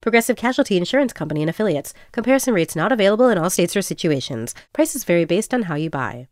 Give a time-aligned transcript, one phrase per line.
[0.00, 1.92] Progressive Casualty Insurance Company and Affiliates.
[2.12, 4.54] Comparison rates not available in all states or situations.
[4.72, 6.28] Prices vary based on how you buy.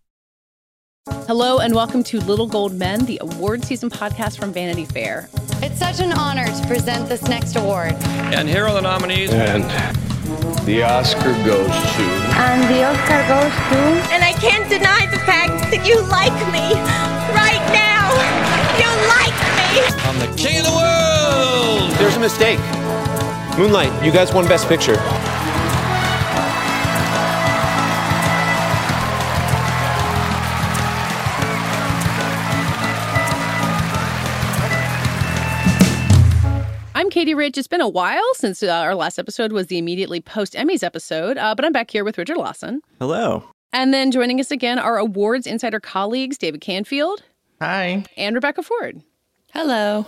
[1.27, 5.29] Hello and welcome to Little Gold Men, the award season podcast from Vanity Fair.
[5.63, 7.93] It's such an honor to present this next award.
[8.32, 9.31] And here are the nominees.
[9.32, 9.64] And
[10.67, 12.05] the Oscar goes to.
[12.36, 14.13] And the Oscar goes to.
[14.14, 16.72] And I can't deny the fact that you like me
[17.35, 18.13] right now.
[18.81, 19.83] You like me.
[20.08, 21.91] I'm the king of the world.
[21.99, 22.61] There's a mistake.
[23.57, 24.96] Moonlight, you guys won Best Picture.
[36.97, 37.56] I'm Katie Rich.
[37.58, 41.38] It's been a while since uh, our last episode was the immediately post Emmys episode,
[41.38, 42.80] uh, but I'm back here with Richard Lawson.
[42.98, 43.44] Hello.
[43.72, 47.22] And then joining us again are awards insider colleagues David Canfield.
[47.60, 48.05] Hi.
[48.16, 49.00] And Rebecca Ford.
[49.52, 50.06] Hello.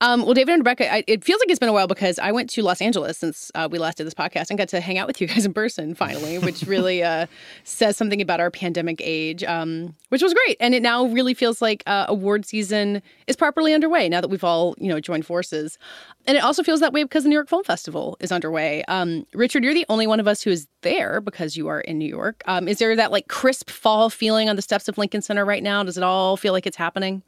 [0.00, 2.30] Um, well, David and Rebecca, I, it feels like it's been a while because I
[2.30, 4.96] went to Los Angeles since uh, we last did this podcast and got to hang
[4.96, 7.26] out with you guys in person finally, which really uh,
[7.64, 10.56] says something about our pandemic age, um, which was great.
[10.60, 14.44] And it now really feels like uh, award season is properly underway now that we've
[14.44, 15.78] all you know joined forces.
[16.26, 18.84] And it also feels that way because the New York Film Festival is underway.
[18.86, 21.98] Um, Richard, you're the only one of us who is there because you are in
[21.98, 22.42] New York.
[22.46, 25.62] Um, is there that like crisp fall feeling on the steps of Lincoln Center right
[25.62, 25.82] now?
[25.82, 27.22] Does it all feel like it's happening?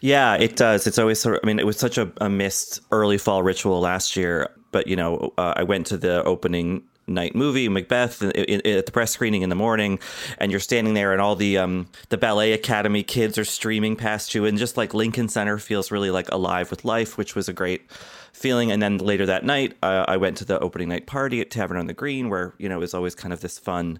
[0.00, 0.86] Yeah, it does.
[0.86, 3.80] It's always sort of, I mean, it was such a, a missed early fall ritual
[3.80, 8.86] last year, but, you know, uh, I went to the opening night movie Macbeth at
[8.86, 9.98] the press screening in the morning
[10.38, 14.34] and you're standing there and all the um the ballet academy kids are streaming past
[14.34, 17.52] you and just like Lincoln Center feels really like alive with life which was a
[17.52, 17.90] great
[18.32, 21.50] feeling and then later that night uh, I went to the opening night party at
[21.50, 23.98] Tavern on the Green where you know is always kind of this fun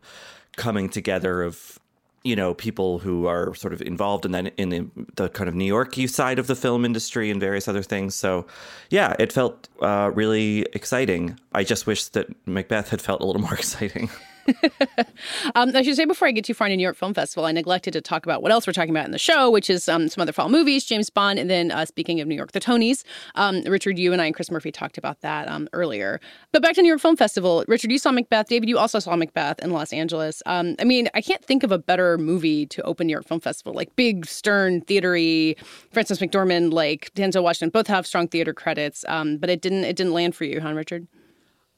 [0.57, 1.79] coming together of
[2.23, 4.87] you know people who are sort of involved in that in the,
[5.17, 8.15] the kind of New Yorky side of the film industry and various other things.
[8.15, 8.47] So,
[8.91, 11.39] yeah, it felt uh, really exciting.
[11.53, 14.11] I just wish that Macbeth had felt a little more exciting.
[15.55, 17.53] um, I should say before I get too far into New York Film Festival, I
[17.53, 20.09] neglected to talk about what else we're talking about in the show, which is um,
[20.09, 23.05] some other fall movies, James Bond, and then uh, speaking of New York, the Tonys.
[23.35, 26.21] Um, Richard, you and I and Chris Murphy talked about that um, earlier.
[26.53, 28.49] But back to New York Film Festival, Richard, you saw Macbeth.
[28.49, 30.43] David, you also saw Macbeth in Los Angeles.
[30.47, 33.41] Um, I mean, I can't think of a better movie to open New York Film
[33.41, 35.57] Festival, like big, stern, theatery.
[35.93, 39.97] Frances McDormand, like Denzel Washington, both have strong theater credits, um, but it didn't it
[39.97, 41.07] didn't land for you, huh, Richard?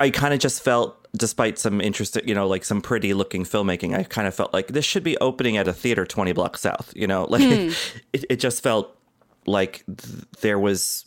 [0.03, 3.97] I kind of just felt, despite some interesting, you know, like some pretty looking filmmaking,
[3.97, 6.93] I kind of felt like this should be opening at a theater 20 blocks south,
[6.97, 7.71] you know, like hmm.
[8.13, 8.99] it, it just felt
[9.47, 11.05] like th- there was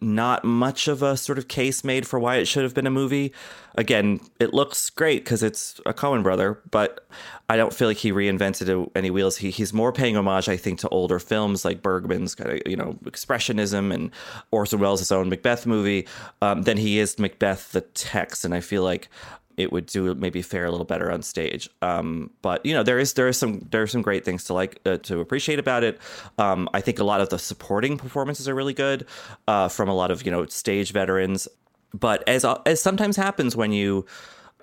[0.00, 2.90] not much of a sort of case made for why it should have been a
[2.90, 3.32] movie.
[3.76, 7.06] Again, it looks great because it's a Coen brother, but
[7.48, 9.38] I don't feel like he reinvented any wheels.
[9.38, 12.76] He he's more paying homage, I think, to older films like Bergman's kind of you
[12.76, 14.10] know expressionism and
[14.50, 16.06] Orson Welles' own Macbeth movie
[16.42, 18.44] um, than he is Macbeth the text.
[18.44, 19.08] And I feel like
[19.56, 21.68] it would do maybe fare a little better on stage.
[21.82, 24.54] Um, but you know, there is there is some there are some great things to
[24.54, 25.98] like uh, to appreciate about it.
[26.38, 29.06] Um, I think a lot of the supporting performances are really good
[29.48, 31.48] uh, from a lot of you know stage veterans.
[31.94, 34.06] But as as sometimes happens when you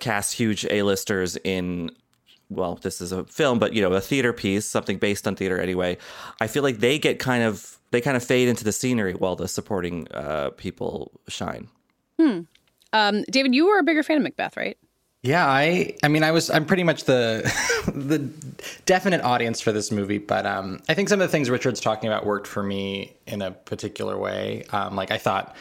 [0.00, 1.90] cast huge A-listers in
[2.50, 5.58] well, this is a film, but you know, a theater piece, something based on theater
[5.58, 5.96] anyway.
[6.40, 9.36] I feel like they get kind of they kind of fade into the scenery while
[9.36, 11.68] the supporting uh, people shine.
[12.18, 12.40] Hmm.
[12.92, 14.78] Um, David, you were a bigger fan of Macbeth, right?
[15.24, 17.50] Yeah, I I mean I was I'm pretty much the
[17.94, 18.18] the
[18.84, 22.10] definite audience for this movie, but um, I think some of the things Richard's talking
[22.10, 24.66] about worked for me in a particular way.
[24.70, 25.56] Um, like I thought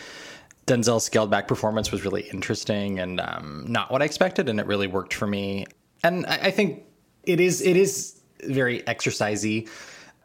[0.68, 4.66] Denzel's scaled back performance was really interesting and um, not what I expected, and it
[4.68, 5.66] really worked for me.
[6.04, 6.84] And I, I think
[7.24, 9.70] it is it is very exercisey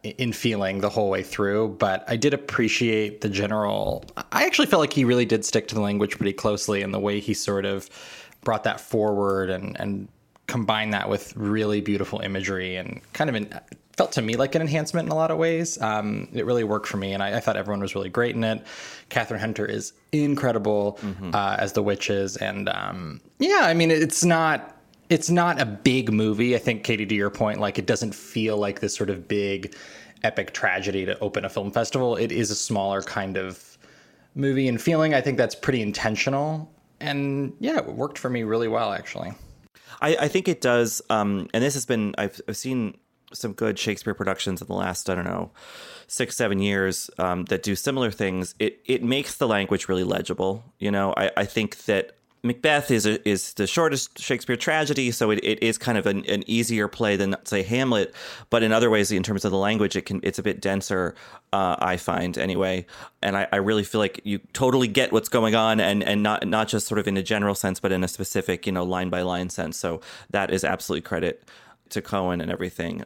[0.03, 4.05] in feeling the whole way through, but I did appreciate the general.
[4.33, 7.01] I actually felt like he really did stick to the language pretty closely and the
[7.01, 7.89] way he sort of
[8.49, 10.09] brought that forward and and
[10.47, 13.61] combined that with really beautiful imagery and kind of an,
[13.95, 15.79] felt to me like an enhancement in a lot of ways.
[15.83, 18.43] Um, it really worked for me, and I, I, thought everyone was really great in
[18.43, 18.65] it.
[19.11, 21.35] Kathryn Hunter is incredible mm-hmm.
[21.35, 24.81] uh, as the witches, and um, yeah, I mean, it's not
[25.11, 26.57] it's not a big movie.
[26.57, 29.75] I think Katie, to your point, like it doesn't feel like this sort of big
[30.23, 32.17] epic tragedy to open a film festival.
[32.17, 33.77] It is a smaller kind of
[34.35, 35.13] movie and feeling.
[35.13, 39.33] I think that's pretty intentional and yeah, it worked for me really well actually.
[40.01, 42.97] I, I think it does, um, and this has been I've, I've seen
[43.33, 45.51] some good Shakespeare productions in the last I don't know
[46.07, 48.55] six seven years um, that do similar things.
[48.59, 50.65] It it makes the language really legible.
[50.79, 55.31] You know, I, I think that Macbeth is a, is the shortest Shakespeare tragedy, so
[55.31, 58.15] it, it is kind of an, an easier play than say Hamlet.
[58.49, 61.15] But in other ways, in terms of the language, it can it's a bit denser.
[61.53, 62.87] Uh, I find anyway,
[63.23, 66.47] and I, I really feel like you totally get what's going on, and and not
[66.47, 69.11] not just sort of in a general sense, but in a specific you know line
[69.11, 69.77] by line sense.
[69.77, 70.01] So
[70.31, 71.43] that is absolutely credit
[71.91, 73.05] to Coen and everything.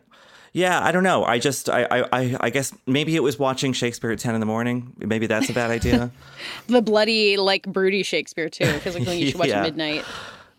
[0.54, 1.24] Yeah, I don't know.
[1.24, 4.46] I just, I, I, I guess maybe it was watching Shakespeare at ten in the
[4.46, 4.92] morning.
[4.98, 6.10] Maybe that's a bad idea.
[6.66, 8.70] the bloody, like broody Shakespeare too.
[8.70, 9.60] Because like you should watch Yeah.
[9.60, 10.04] at midnight.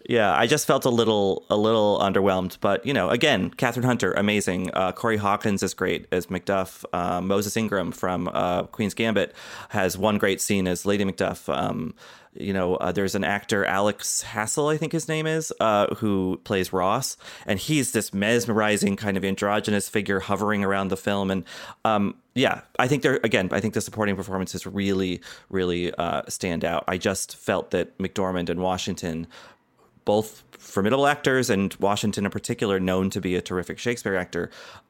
[0.05, 4.11] Yeah, I just felt a little a little underwhelmed, but you know, again, Kathryn Hunter,
[4.13, 4.69] amazing.
[4.73, 6.83] Uh, Corey Hawkins is great as Macduff.
[6.91, 9.33] Uh, Moses Ingram from uh, Queen's Gambit
[9.69, 11.47] has one great scene as Lady Macduff.
[11.53, 11.94] Um,
[12.35, 16.41] you know, uh, there's an actor Alex Hassell, I think his name is, uh, who
[16.44, 17.15] plays Ross,
[17.45, 21.44] and he's this mesmerizing kind of androgynous figure hovering around the film, and
[21.85, 26.65] um, yeah, I think there again, I think the supporting performances really, really uh, stand
[26.65, 26.83] out.
[26.88, 29.27] I just felt that McDormand and Washington
[30.05, 34.50] both formidable actors and Washington in particular known to be a terrific Shakespeare actor.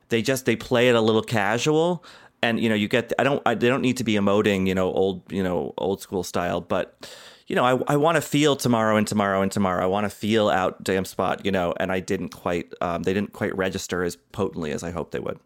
[0.10, 2.04] They just they play it a little casual
[2.42, 4.76] and you know you get I don't I, they don't need to be emoting, you
[4.76, 7.08] know, old, you know, old school style, but
[7.48, 9.84] you know, I, I want to feel tomorrow and tomorrow and tomorrow.
[9.84, 13.14] I want to feel out damn spot, you know, and I didn't quite, um, they
[13.14, 15.40] didn't quite register as potently as I hoped they would.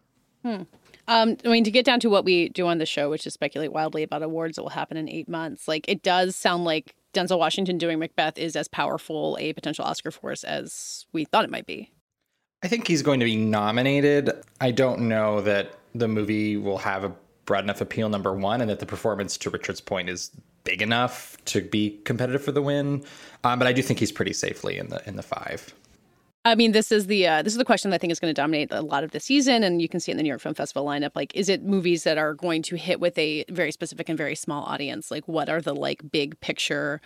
[1.08, 3.32] Um, I mean, to get down to what we do on the show, which is
[3.32, 6.94] speculate wildly about awards that will happen in eight months, like it does sound like
[7.14, 11.50] Denzel Washington doing Macbeth is as powerful a potential Oscar force as we thought it
[11.50, 11.90] might be.
[12.62, 14.30] I think he's going to be nominated.
[14.60, 17.12] I don't know that the movie will have a
[17.44, 20.30] broad enough appeal, number one, and that the performance, to Richard's point, is
[20.64, 23.04] big enough to be competitive for the win.
[23.44, 25.74] Um, but I do think he's pretty safely in the in the five.
[26.48, 28.30] I mean, this is the uh, this is the question that I think is going
[28.30, 30.28] to dominate a lot of the season, and you can see it in the New
[30.28, 31.10] York Film Festival lineup.
[31.14, 34.34] Like, is it movies that are going to hit with a very specific and very
[34.34, 35.10] small audience?
[35.10, 37.00] Like, what are the like big picture,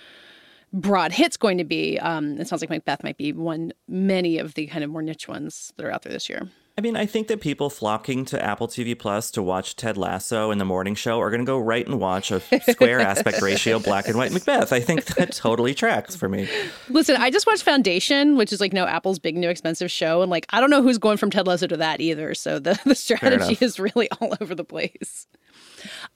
[0.73, 1.99] broad hits going to be?
[1.99, 3.73] Um, it sounds like Macbeth might be one.
[3.89, 6.49] Many of the kind of more niche ones that are out there this year.
[6.77, 10.51] I mean, I think that people flocking to Apple TV Plus to watch Ted Lasso
[10.51, 13.79] in the morning show are going to go right and watch a square aspect ratio
[13.79, 14.73] black and white Macbeth.
[14.73, 16.49] I think that totally tracks for me.
[16.89, 20.31] Listen, I just watched Foundation, which is like no Apple's big new expensive show, and
[20.31, 22.35] like I don't know who's going from Ted Lasso to that either.
[22.35, 25.27] So the the strategy is really all over the place.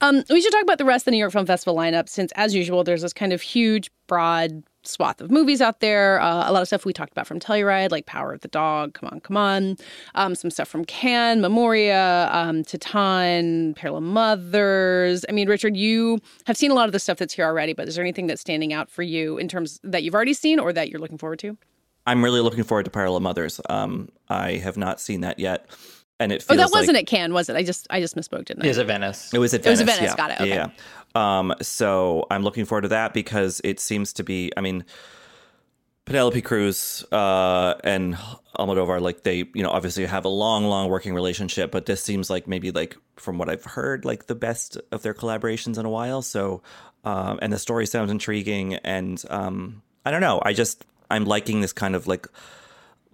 [0.01, 2.31] Um, we should talk about the rest of the New York Film Festival lineup, since
[2.35, 6.19] as usual, there's this kind of huge, broad swath of movies out there.
[6.21, 8.93] Uh, a lot of stuff we talked about from Telluride, like Power of the Dog,
[8.93, 9.77] Come On, Come On.
[10.15, 15.25] Um, some stuff from Cannes, Memoria, um, Titane, Parallel Mothers.
[15.29, 17.87] I mean, Richard, you have seen a lot of the stuff that's here already, but
[17.87, 20.73] is there anything that's standing out for you in terms that you've already seen or
[20.73, 21.57] that you're looking forward to?
[22.05, 23.59] I'm really looking forward to Parallel Mothers.
[23.69, 25.65] Um, I have not seen that yet,
[26.21, 27.55] and it Oh, feels that wasn't like, at Cannes, was it?
[27.57, 28.67] I just I just misspoke, didn't I?
[28.69, 29.33] Is it Venice?
[29.33, 29.81] It was at Venice.
[29.81, 30.11] It was Venice.
[30.13, 30.27] at Venice, yeah.
[30.27, 30.71] got it, okay.
[30.73, 30.83] Yeah.
[31.17, 34.51] Um, so I'm looking forward to that because it seems to be.
[34.55, 34.85] I mean,
[36.05, 38.13] Penelope Cruz uh, and
[38.57, 42.29] Almodovar, like they, you know, obviously have a long, long working relationship, but this seems
[42.29, 45.89] like maybe like from what I've heard, like the best of their collaborations in a
[45.89, 46.21] while.
[46.21, 46.61] So,
[47.03, 50.39] um, and the story sounds intriguing, and um, I don't know.
[50.45, 52.27] I just I'm liking this kind of like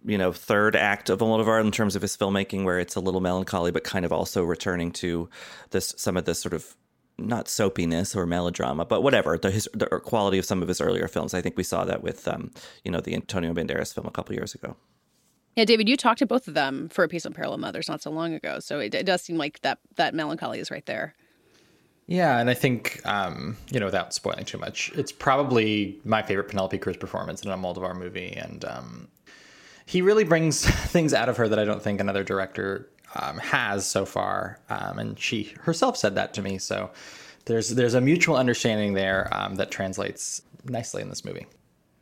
[0.03, 3.21] you know third act of Almodovar in terms of his filmmaking, where it's a little
[3.21, 5.29] melancholy, but kind of also returning to
[5.69, 6.75] this some of this sort of
[7.17, 11.07] not soapiness or melodrama, but whatever the, his, the quality of some of his earlier
[11.07, 11.33] films.
[11.33, 12.51] I think we saw that with um,
[12.83, 14.75] you know the Antonio Banderas film a couple years ago.
[15.55, 18.01] Yeah, David, you talked to both of them for a piece on Parallel Mothers not
[18.01, 21.13] so long ago, so it, it does seem like that that melancholy is right there.
[22.07, 26.49] Yeah, and I think um, you know, without spoiling too much, it's probably my favorite
[26.49, 29.07] Penelope Cruz performance in Almodovar movie, and um,
[29.85, 33.85] he really brings things out of her that I don't think another director um, has
[33.85, 34.59] so far.
[34.69, 36.91] Um, and she herself said that to me, so
[37.45, 41.45] there's there's a mutual understanding there um, that translates nicely in this movie.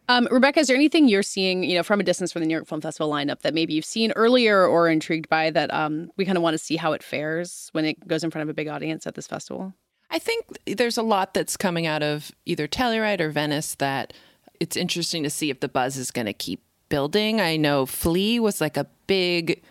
[0.10, 2.54] Um, Rebecca, is there anything you're seeing, you know, from a distance from the New
[2.54, 6.26] York Film Festival lineup that maybe you've seen earlier or intrigued by that um, we
[6.26, 8.54] kind of want to see how it fares when it goes in front of a
[8.54, 9.74] big audience at this festival?
[10.10, 14.12] I think there's a lot that's coming out of either Telluride or Venice that
[14.60, 17.40] it's interesting to see if the buzz is going to keep building.
[17.40, 19.64] I know Flee was like a big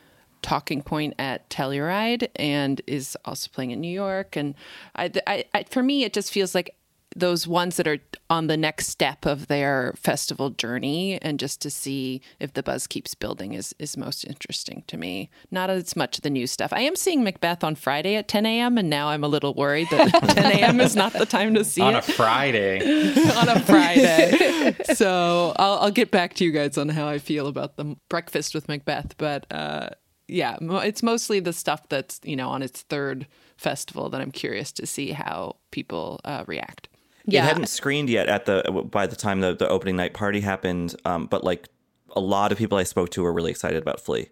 [0.43, 4.37] talking point at Telluride and is also playing in New York.
[4.37, 4.55] And
[4.97, 6.77] I, I, I, for me, it just feels like
[7.17, 11.71] those ones that are on the next step of their festival journey and just to
[11.71, 16.21] see if the buzz keeps building is is most interesting to me not as much
[16.21, 19.25] the new stuff i am seeing macbeth on friday at 10 a.m and now i'm
[19.25, 22.13] a little worried that 10 a.m is not the time to see on it a
[22.13, 22.81] Friday.
[23.37, 27.49] on a friday so I'll, I'll get back to you guys on how i feel
[27.49, 29.91] about the breakfast with macbeth but uh
[30.31, 34.73] yeah it's mostly the stuff that's you know on its third festival that i'm curious
[34.73, 36.89] to see how people uh, react
[37.27, 40.97] It hadn't screened yet at the by the time the, the opening night party happened,
[41.05, 41.69] um, but like
[42.17, 44.31] a lot of people I spoke to were really excited about Flee,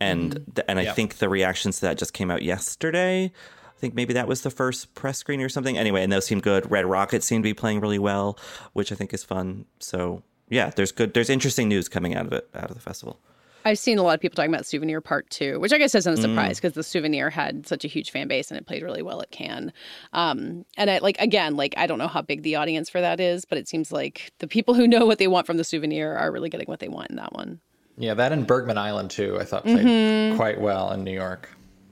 [0.00, 0.96] and th- and I Yep.
[0.96, 3.24] think the reactions to that just came out yesterday.
[3.24, 5.76] I think maybe that was the first press screening or something.
[5.76, 6.70] Anyway, and those seemed good.
[6.70, 8.38] Red Rocket seemed to be playing really well,
[8.74, 9.64] which I think is fun.
[9.80, 13.18] So yeah, there's good, there's interesting news coming out of it, out of the festival.
[13.66, 16.14] I've seen a lot of people talking about Souvenir Part Two, which I guess isn't
[16.14, 16.22] a Mm.
[16.22, 19.20] surprise because the Souvenir had such a huge fan base and it played really well
[19.20, 19.72] at Cannes.
[20.12, 23.18] Um, and I like again, like I don't know how big the audience for that
[23.18, 26.16] is, but it seems like the people who know what they want from the Souvenir
[26.16, 27.58] are really getting what they want in that one.
[27.98, 29.36] Yeah, that and Bergman Island too.
[29.40, 30.36] I thought played Mhm.
[30.36, 31.48] quite well in New York.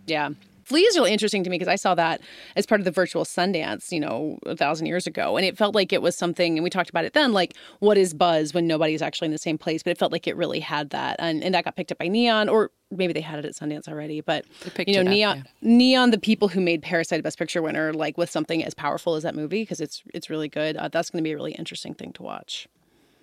[0.07, 0.31] Yeah.
[0.65, 2.21] Flee is really interesting to me because I saw that
[2.57, 5.37] as part of the virtual Sundance, you know, a thousand years ago.
[5.37, 7.97] And it felt like it was something, and we talked about it then, like what
[7.97, 9.83] is buzz when nobody's actually in the same place?
[9.83, 11.17] But it felt like it really had that.
[11.19, 13.89] And, and that got picked up by Neon, or maybe they had it at Sundance
[13.89, 14.21] already.
[14.21, 14.45] But,
[14.87, 15.43] you know, up, Neon, yeah.
[15.63, 19.23] Neon, the people who made Parasite Best Picture winner, like with something as powerful as
[19.23, 20.77] that movie, because it's, it's really good.
[20.77, 22.69] Uh, that's going to be a really interesting thing to watch.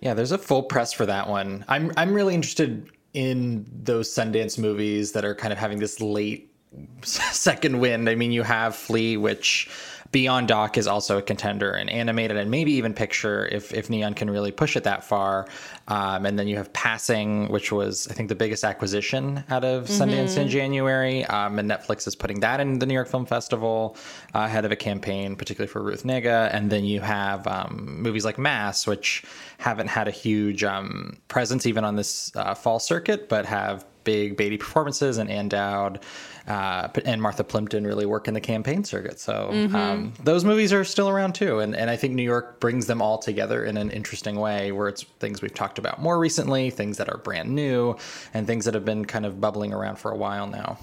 [0.00, 1.64] Yeah, there's a full press for that one.
[1.68, 6.51] I'm I'm really interested in those Sundance movies that are kind of having this late
[7.02, 8.08] second wind.
[8.08, 9.68] I mean, you have Flee, which
[10.12, 14.12] Beyond Doc is also a contender in animated and maybe even picture if if Neon
[14.12, 15.48] can really push it that far.
[15.88, 19.86] Um, and then you have Passing, which was I think the biggest acquisition out of
[19.86, 20.48] Sundance in.
[20.48, 21.24] January.
[21.24, 23.96] Um, and Netflix is putting that in the New York Film Festival
[24.34, 26.50] uh, ahead of a campaign, particularly for Ruth Negga.
[26.52, 29.24] And then you have um, movies like Mass, which
[29.56, 34.36] haven't had a huge um, presence even on this uh, fall circuit, but have big
[34.36, 36.00] Beatty performances and Ann Dowd
[36.48, 39.20] uh, and Martha Plimpton really work in the campaign circuit.
[39.20, 39.74] So Mhm.
[39.74, 41.60] um, those movies are still around too.
[41.60, 44.88] And, and I think New York brings them all together in an interesting way where
[44.88, 47.96] it's things we've talked about more recently, things that are brand new,
[48.34, 50.78] and things that have been kind of bubbling around for a while now.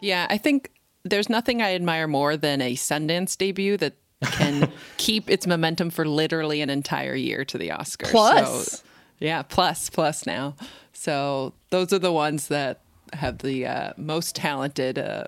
[0.00, 0.70] Yeah, I think
[1.04, 3.94] there's nothing I admire more than a Sundance debut that
[4.32, 8.10] can keep its momentum for literally an entire year to the Oscars.
[8.10, 8.70] Plus.
[8.72, 8.82] So,
[9.18, 10.56] yeah, plus, plus now.
[10.92, 12.80] So those are the ones that
[13.12, 15.24] have the uh, most talented uh,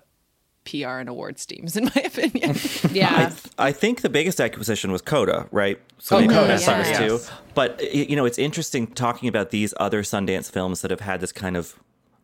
[0.65, 2.57] PR and awards teams, in my opinion.
[2.93, 3.33] yeah.
[3.59, 5.81] I, I think the biggest acquisition was Coda, right?
[5.99, 6.99] So Oh, maybe Coda, that's sorry, ours yes.
[7.29, 7.33] too.
[7.55, 11.33] But you know, it's interesting talking about these other Sundance films that have had this
[11.33, 11.75] kind of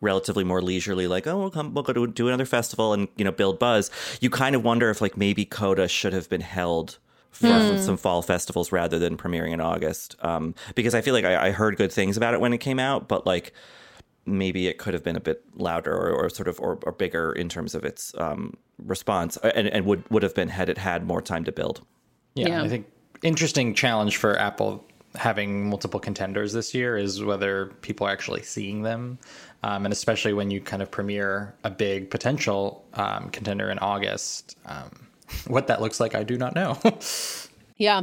[0.01, 3.25] relatively more leisurely, like, oh, we'll come, we'll go to do another festival and you
[3.25, 3.91] know build buzz.
[4.21, 6.99] You kind of wonder if like maybe Coda should have been held.
[7.31, 7.77] For Hmm.
[7.79, 11.51] some fall festivals rather than premiering in August, um, because I feel like I, I
[11.53, 13.53] heard good things about it when it came out, but like
[14.29, 17.33] maybe it could have been a bit louder or, or sort of or, or bigger
[17.33, 21.07] in terms of its um, response, and, and would would have been had it had
[21.07, 21.85] more time to build.
[22.35, 22.63] Yeah, Yeah.
[22.63, 22.87] I think
[23.23, 28.83] interesting challenge for Apple having multiple contenders this year is whether people are actually seeing
[28.83, 29.19] them,
[29.63, 34.57] um, and especially when you kind of premiere a big potential um, contender in August.
[34.67, 35.09] Um,
[35.47, 36.79] what that looks like, I do not know.
[37.81, 38.03] Yeah.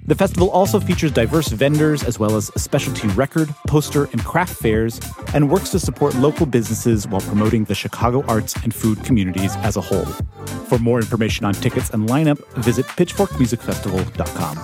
[0.11, 4.99] The festival also features diverse vendors as well as specialty record, poster, and craft fairs,
[5.33, 9.77] and works to support local businesses while promoting the Chicago arts and food communities as
[9.77, 10.03] a whole.
[10.67, 14.57] For more information on tickets and lineup, visit pitchforkmusicfestival.com.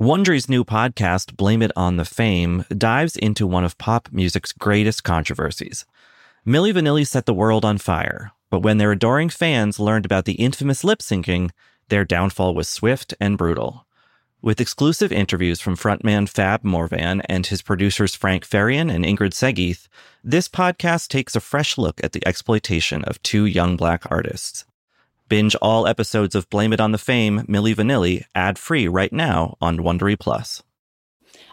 [0.00, 5.04] Wondery's new podcast, Blame It on the Fame, dives into one of pop music's greatest
[5.04, 5.84] controversies.
[6.46, 10.34] Milli Vanilli set the world on fire, but when their adoring fans learned about the
[10.34, 11.50] infamous lip syncing,
[11.88, 13.86] their downfall was swift and brutal.
[14.40, 19.88] With exclusive interviews from frontman Fab Morvan and his producers Frank Farian and Ingrid Segieth,
[20.22, 24.64] this podcast takes a fresh look at the exploitation of two young black artists.
[25.28, 29.78] Binge all episodes of Blame It on the Fame, Milli Vanilli, ad-free right now on
[29.78, 30.62] Wondery Plus.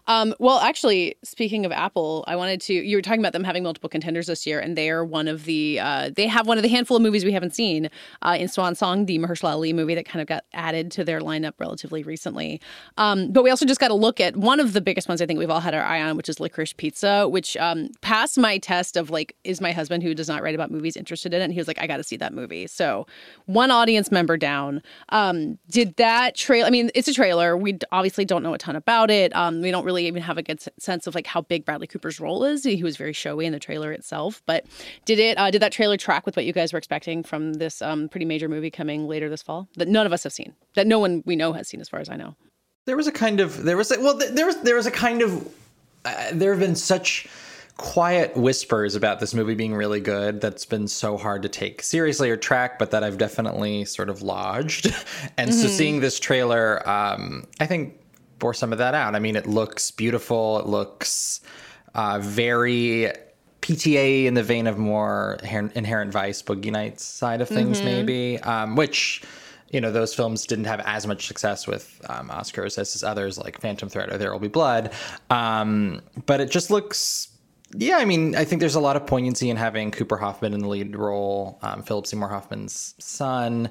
[0.07, 2.74] Um, well, actually, speaking of Apple, I wanted to.
[2.74, 5.45] You were talking about them having multiple contenders this year, and they are one of
[5.45, 5.79] the.
[5.79, 7.89] Uh, they have one of the handful of movies we haven't seen
[8.21, 11.21] uh, in Swan Song, the Mahershala Ali movie that kind of got added to their
[11.21, 12.62] lineup relatively recently.
[12.97, 15.25] Um, but we also just got to look at one of the biggest ones I
[15.25, 18.57] think we've all had our eye on, which is Licorice Pizza, which um, passed my
[18.57, 21.43] test of like, is my husband who does not write about movies interested in it?
[21.45, 22.67] And he was like, I got to see that movie.
[22.67, 23.07] So
[23.45, 24.81] one audience member down.
[25.09, 26.67] Um, did that trailer?
[26.67, 27.57] I mean, it's a trailer.
[27.57, 29.35] We obviously don't know a ton about it.
[29.35, 32.19] Um, we don't really even have a good sense of like how big Bradley Cooper's
[32.19, 32.63] role is.
[32.63, 34.41] He was very showy in the trailer itself.
[34.45, 34.65] But
[35.05, 35.37] did it?
[35.37, 38.25] Uh, did that trailer track with what you guys were expecting from this um, pretty
[38.25, 41.23] major movie coming later this fall that none of us have seen, that no one
[41.25, 42.35] we know has seen, as far as I know?
[42.85, 45.21] There was a kind of there was a, well there was there was a kind
[45.21, 45.47] of
[46.05, 47.27] uh, there have been such
[47.77, 52.29] quiet whispers about this movie being really good that's been so hard to take seriously
[52.29, 54.85] or track, but that I've definitely sort of lodged.
[55.37, 55.59] and mm-hmm.
[55.59, 57.99] so seeing this trailer, um, I think
[58.39, 59.15] bore some of that out.
[59.15, 60.59] I mean, it looks beautiful.
[60.59, 61.41] It looks
[61.93, 63.11] uh, very
[63.61, 67.85] PTA in the vein of more Inherent Vice, Boogie Nights side of things, mm-hmm.
[67.85, 69.23] maybe, um, which
[69.71, 73.59] you know those films didn't have as much success with um, Oscars as others like
[73.59, 74.93] Phantom Thread or There Will Be Blood.
[75.29, 77.29] Um, but it just looks.
[77.75, 80.59] Yeah, I mean, I think there's a lot of poignancy in having Cooper Hoffman in
[80.59, 83.69] the lead role, um, Philip Seymour Hoffman's son,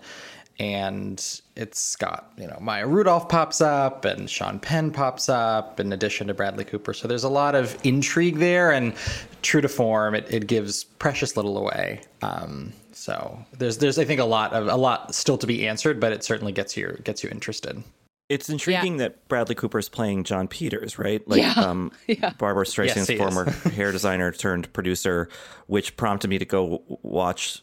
[0.59, 5.93] and it's got you know Maya Rudolph pops up and Sean Penn pops up in
[5.93, 6.95] addition to Bradley Cooper.
[6.95, 8.95] So there's a lot of intrigue there, and
[9.43, 12.03] true to form, it, it gives precious little away.
[12.23, 16.01] Um, so there's there's I think a lot of a lot still to be answered,
[16.01, 17.83] but it certainly gets you gets you interested.
[18.31, 19.09] It's intriguing yeah.
[19.09, 21.27] that Bradley Cooper is playing Jon Peters, right?
[21.29, 21.53] Like yeah.
[21.57, 22.33] Um, yeah.
[22.39, 25.29] Barbra Streisand's yes, former hair designer turned producer,
[25.67, 27.63] which prompted me to go watch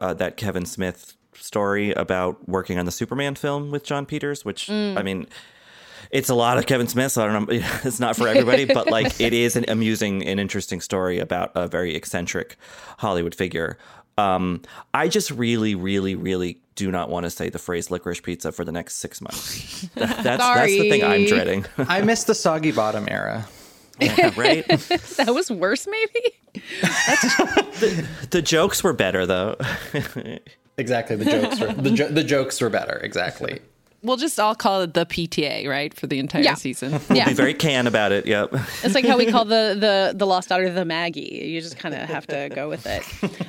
[0.00, 4.66] uh, that Kevin Smith story about working on the Superman film with Jon Peters, which
[4.66, 4.96] mm.
[4.96, 5.26] I mean,
[6.10, 7.12] it's a lot of Kevin Smith.
[7.12, 7.60] So I don't know.
[7.84, 11.68] It's not for everybody, but like it is an amusing and interesting story about a
[11.68, 12.56] very eccentric
[12.98, 13.78] Hollywood figure.
[14.18, 18.52] Um, I just really, really, really do not want to say the phrase licorice pizza
[18.52, 19.82] for the next six months.
[19.94, 21.64] That, that's, that's the thing I'm dreading.
[21.78, 23.46] I miss the soggy bottom era.
[24.00, 24.66] Yeah, right?
[25.16, 26.34] that was worse, maybe?
[26.82, 29.56] the, the jokes were better, though.
[30.80, 31.16] Exactly.
[31.16, 32.98] The jokes were the, jo- the jokes were better.
[33.04, 33.60] Exactly.
[34.02, 36.54] We'll just all call it the PTA, right, for the entire yeah.
[36.54, 36.92] season.
[36.92, 37.28] We'll yeah.
[37.28, 38.26] be very can about it.
[38.26, 38.54] Yep.
[38.82, 41.42] It's like how we call the the the lost daughter the Maggie.
[41.50, 43.02] You just kind of have to go with it.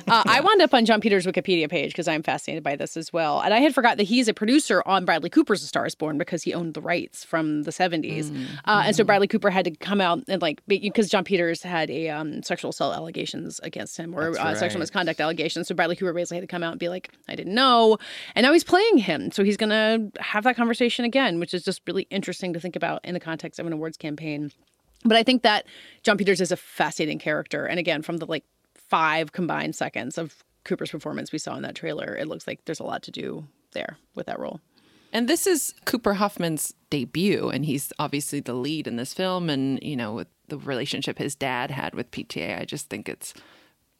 [0.08, 3.12] Uh, I wound up on Jon Peters' Wikipedia page because I'm fascinated by this as
[3.12, 5.94] well, and I had forgot that he's a producer on Bradley Cooper's A Star Is
[5.94, 8.44] Born because he owned the rights from the 70s, mm-hmm.
[8.66, 11.88] uh, and so Bradley Cooper had to come out and like because Jon Peters had
[11.90, 14.56] a um, sexual assault allegations against him or uh, right.
[14.58, 17.34] sexual misconduct allegations, so Bradley Cooper basically had to come out and be like, I
[17.34, 17.96] didn't know,
[18.34, 21.64] and now he's playing him, so he's gonna have that conversation again again, which is
[21.64, 24.50] just really interesting to think about in the context of an awards campaign.
[25.04, 25.66] But I think that
[26.02, 27.66] Jon Peters is a fascinating character.
[27.66, 31.74] And again, from the like five combined seconds of Cooper's performance we saw in that
[31.74, 34.60] trailer, it looks like there's a lot to do there with that role.
[35.12, 39.50] And this is Cooper Hoffman's debut, and he's obviously the lead in this film.
[39.50, 43.34] And, you know, with the relationship his dad had with PTA, I just think it's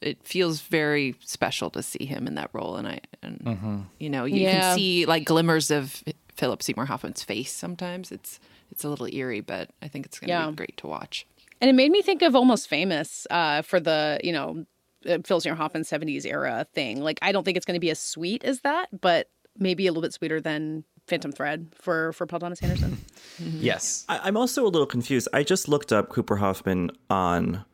[0.00, 3.81] it feels very special to see him in that role and i and mm-hmm.
[4.00, 4.61] you know you yeah.
[4.61, 6.02] can see like glimmers of
[6.42, 8.11] Philip Seymour Hoffman's face sometimes.
[8.11, 8.40] It's
[8.72, 10.50] it's a little eerie, but I think it's going to yeah.
[10.50, 11.24] be great to watch.
[11.61, 14.66] And it made me think of Almost Famous uh, for the, you know,
[15.09, 17.00] uh, Philip Seymour Hoffman 70s era thing.
[17.00, 19.92] Like, I don't think it's going to be as sweet as that, but maybe a
[19.92, 22.98] little bit sweeter than Phantom Thread for, for Paul Thomas Anderson.
[23.40, 23.59] mm-hmm.
[23.61, 24.05] Yes.
[24.09, 25.28] I, I'm also a little confused.
[25.33, 27.64] I just looked up Cooper Hoffman on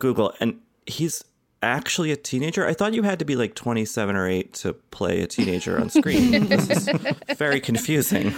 [0.00, 1.22] Google, and he's
[1.62, 2.66] actually a teenager?
[2.66, 5.90] I thought you had to be like 27 or 8 to play a teenager on
[5.90, 6.46] screen.
[6.48, 6.88] this is
[7.36, 8.34] very confusing.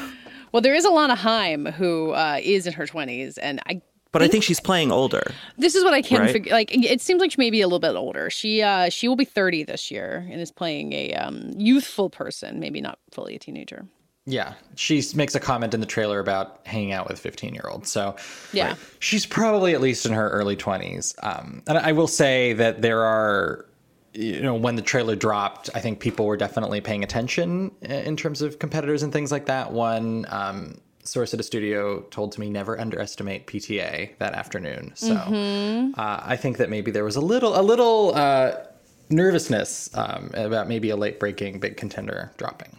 [0.53, 3.81] Well, there is Alana Haim who uh, is in her 20s, and I.
[4.11, 5.23] But think, I think she's playing older.
[5.57, 6.33] This is what I can't right?
[6.33, 6.53] figure.
[6.53, 8.29] Like, it seems like she may be a little bit older.
[8.29, 12.61] She uh, she will be 30 this year and is playing a um, youthful person,
[12.61, 13.87] maybe not fully a teenager.
[14.25, 17.91] Yeah, she makes a comment in the trailer about hanging out with 15 year olds.
[17.91, 18.15] So,
[18.53, 21.15] yeah, right, she's probably at least in her early 20s.
[21.23, 23.67] Um, and I will say that there are,
[24.15, 28.43] you know, when the trailer dropped, I think people were definitely paying attention in terms
[28.43, 29.73] of competitors and things like that.
[29.73, 34.93] One um, source at a studio told to me never underestimate PTA that afternoon.
[34.95, 35.99] So, mm-hmm.
[35.99, 38.55] uh, I think that maybe there was a little, a little uh,
[39.11, 42.79] nervousness um, about maybe a late breaking big contender dropping.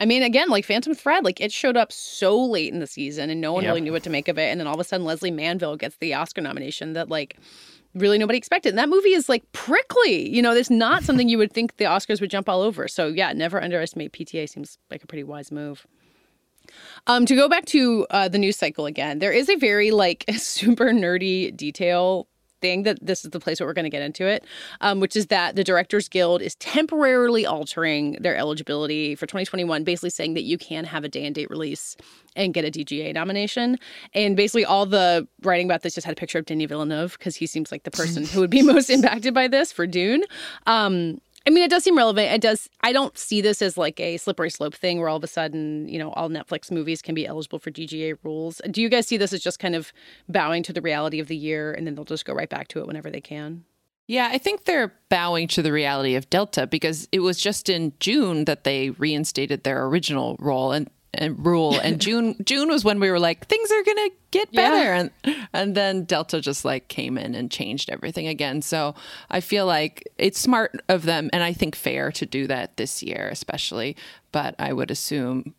[0.00, 3.28] I mean, again, like Phantom Thread, like it showed up so late in the season
[3.28, 3.70] and no one yep.
[3.70, 4.50] really knew what to make of it.
[4.50, 7.36] And then all of a sudden, Lesley Manville gets the Oscar nomination that, like,
[7.94, 8.70] really nobody expected.
[8.70, 10.28] And that movie is like prickly.
[10.28, 12.88] You know, it's not something you would think the Oscars would jump all over.
[12.88, 15.86] So, yeah, never underestimate PTA seems like a pretty wise move.
[17.06, 20.24] Um, to go back to uh, the news cycle again, there is a very like
[20.36, 22.28] super nerdy detail
[22.60, 24.44] thing that this is the place where we're going to get into it,
[24.80, 30.10] um, which is that the Directors Guild is temporarily altering their eligibility for 2021, basically
[30.10, 31.96] saying that you can have a day and date release
[32.36, 33.78] and get a DGA nomination.
[34.14, 37.36] And basically, all the writing about this just had a picture of Denis Villeneuve because
[37.36, 40.24] he seems like the person who would be most impacted by this for Dune.
[40.66, 42.30] Um, I mean, it does seem relevant.
[42.32, 42.68] It does.
[42.82, 45.88] I don't see this as like a slippery slope thing where all of a sudden,
[45.88, 48.60] you know, all Netflix movies can be eligible for DGA rules.
[48.70, 49.92] Do you guys see this as just kind of
[50.28, 52.80] bowing to the reality of the year and then they'll just go right back to
[52.80, 53.64] it whenever they can?
[54.06, 57.92] Yeah, I think they're bowing to the reality of Delta because it was just in
[58.00, 61.78] June that they reinstated their original role and, rule.
[61.80, 64.92] And June June was when we were like, things are gonna get better.
[64.92, 65.10] And
[65.52, 68.62] and then Delta just like came in and changed everything again.
[68.62, 68.94] So
[69.30, 73.02] I feel like it's smart of them and I think fair to do that this
[73.02, 73.96] year, especially.
[74.32, 75.54] But I would assume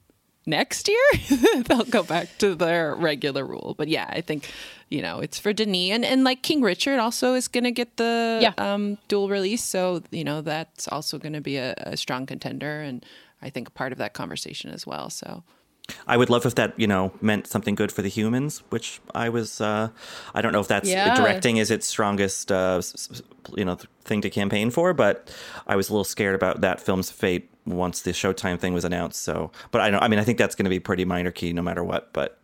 [0.48, 0.98] next year
[1.68, 3.76] they'll go back to their regular rule.
[3.78, 4.50] But yeah, I think
[4.90, 7.98] you know it's for Denis and and like King Richard also is going to get
[7.98, 8.54] the Yeah.
[8.58, 12.82] um, dual release, so you know that's also going to be a, a strong contender
[12.82, 13.06] and
[13.42, 15.10] I think a part of that conversation as well.
[15.10, 15.44] So.
[16.08, 19.30] I would love if that, you know, meant something good for the humans, which I
[19.30, 19.90] was, uh,
[20.34, 21.14] I don't know if that's Yeah.
[21.14, 22.82] directing is its strongest, uh,
[23.58, 25.34] you know, thing to campaign for, but
[25.68, 29.22] I was a little scared about that film's fate once the Showtime thing was announced.
[29.24, 31.52] So, but I don't, I mean, I think that's going to be pretty minor key
[31.52, 32.40] no matter what, but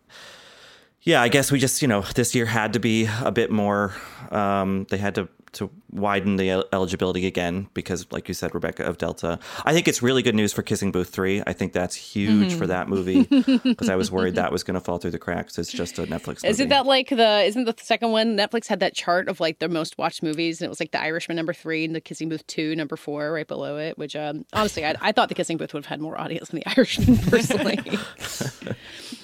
[1.04, 3.94] yeah, I guess we just, you know, this year had to be a bit more,
[4.32, 8.84] um, they had to, to widen the el- eligibility again because, like you said, Rebecca
[8.84, 9.40] of Delta.
[9.66, 11.44] I think it's really good news for Kissing Booth 3.
[11.48, 12.58] I think that's huge Mhm.
[12.58, 13.24] for that movie
[13.64, 15.58] because I was worried that was going to fall through the cracks.
[15.58, 16.48] It's just a Netflix movie.
[16.50, 17.44] Isn't that like the?
[17.46, 18.36] Isn't the second one?
[18.38, 21.02] Netflix had that chart of like their most watched movies, and it was like The
[21.02, 23.98] Irishman number three and The Kissing Booth two number four right below it.
[23.98, 26.60] Which um, honestly, I, I thought The Kissing Booth would have had more audience than
[26.60, 27.80] The Irishman personally.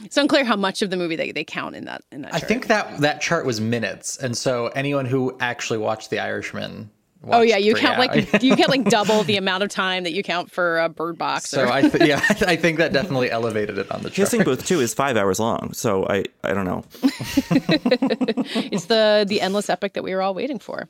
[0.06, 2.34] it's unclear how much of the movie they, they count in that in that.
[2.34, 6.53] I think that that chart was minutes, and so anyone who actually watched The Irishman.
[7.26, 8.34] Oh yeah, you three count hours.
[8.34, 11.18] like you count like double the amount of time that you count for a Bird
[11.18, 11.50] Box.
[11.50, 14.16] So or- I th- yeah, I think that definitely elevated it on the chart.
[14.16, 15.72] Kissing Booth 2 is five hours long.
[15.74, 16.84] So I, I don't know.
[17.02, 20.90] it's the the endless epic that we were all waiting for.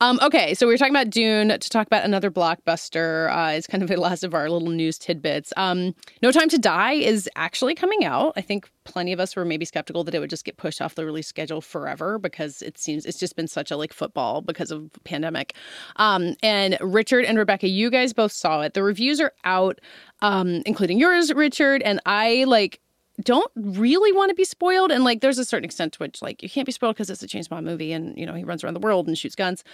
[0.00, 3.30] Um, okay, so we were talking about Dune to talk about another blockbuster.
[3.30, 5.52] Uh, it's kind of the last of our little news tidbits.
[5.56, 8.32] Um, no Time to Die is actually coming out.
[8.36, 10.94] I think plenty of us were maybe skeptical that it would just get pushed off
[10.94, 14.70] the release schedule forever because it seems it's just been such a like football because
[14.70, 15.54] of pandemic.
[15.96, 18.74] Um, and Richard and Rebecca, you guys both saw it.
[18.74, 19.80] The reviews are out,
[20.22, 22.80] um, including yours, Richard, and I like
[23.24, 26.42] don't really want to be spoiled and like there's a certain extent to which like
[26.42, 28.64] you can't be spoiled because it's a James Bond movie and you know he runs
[28.64, 29.64] around the world and shoots guns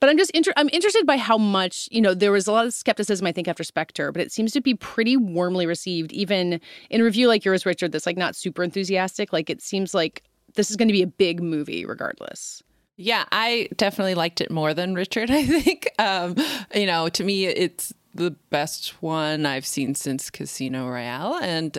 [0.00, 2.66] but I'm just inter- I'm interested by how much you know there was a lot
[2.66, 6.60] of skepticism I think after Spectre but it seems to be pretty warmly received even
[6.90, 10.22] in a review like yours Richard that's like not super enthusiastic like it seems like
[10.54, 12.62] this is going to be a big movie regardless
[12.96, 15.90] Yeah, I definitely liked it more than Richard, I think.
[15.98, 16.36] Um,
[16.74, 21.34] you know, to me, it's the best one I've seen since Casino Royale.
[21.42, 21.76] And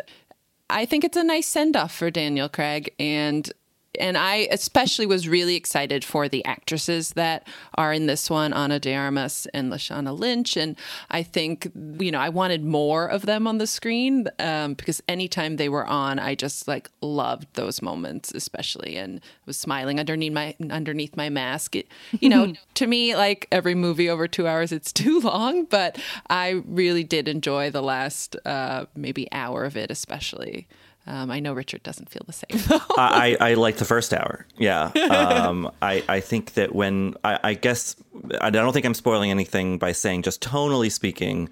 [0.70, 2.94] I think it's a nice send off for Daniel Craig.
[3.00, 3.52] And
[4.00, 8.80] and I especially was really excited for the actresses that are in this one, Ana
[8.80, 10.58] de Armas and Lashana Lynch.
[10.58, 10.76] And
[11.10, 15.58] I think, you know, I wanted more of them on the screen um, because anytime
[15.58, 20.56] they were on, I just like loved those moments, especially, and was smiling underneath my
[20.70, 21.76] underneath my mask.
[21.76, 21.88] It,
[22.20, 26.62] you know, to me, like every movie over two hours, it's too long, but I
[26.66, 30.68] really did enjoy the last uh, maybe hour of it, especially.
[31.08, 32.80] Um, I know Richard doesn't feel the same.
[32.98, 34.46] I, I I like the first hour.
[34.58, 34.86] Yeah.
[34.86, 37.96] Um, I, I think that when, I, I guess,
[38.42, 41.50] I don't think I'm spoiling anything by saying, just tonally speaking,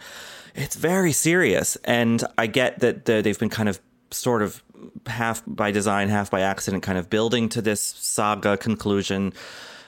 [0.56, 1.76] it's very serious.
[1.84, 4.64] And I get that the, they've been kind of sort of
[5.08, 9.34] half by design, half by accident, kind of building to this saga conclusion.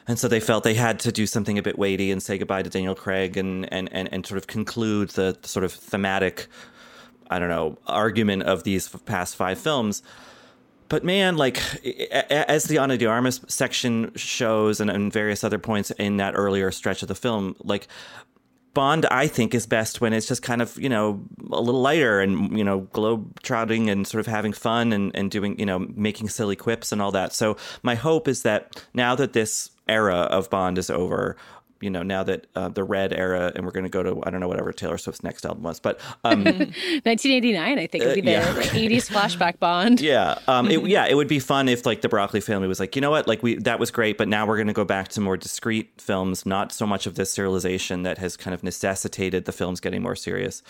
[0.08, 2.62] And so they felt they had to do something a bit weighty and say goodbye
[2.62, 6.47] to Daniel Craig and, and, and, and sort of conclude the sort of thematic,
[7.30, 10.04] I don't know, argument of these past five films.
[10.88, 11.60] But man, like
[12.22, 16.72] as the Ana de Armas section shows, and, and various other points in that earlier
[16.72, 17.88] stretch of the film, like
[18.76, 22.20] Bond, I think, is best when it's just kind of you know a little lighter
[22.20, 25.80] and you know globe trotting and sort of having fun and and doing you know
[25.80, 27.34] making silly quips and all that.
[27.34, 31.38] So my hope is that now that this era of Bond is over.
[31.82, 34.30] You know, now that uh, the red era, and we're going to go to I
[34.30, 36.44] don't know whatever Taylor Swift's next album was, but um,
[37.04, 38.54] 1989 I think would be the Uh, yeah.
[38.54, 42.10] like, 80s flashback Bond Yeah, um, it, yeah, it would be fun if like the
[42.10, 44.58] Broccoli family was like, you know what, like we that was great, but now we're
[44.58, 48.18] going to go back to more discreet films, not so much of this serialization that
[48.18, 50.64] has kind of necessitated the films getting more serious,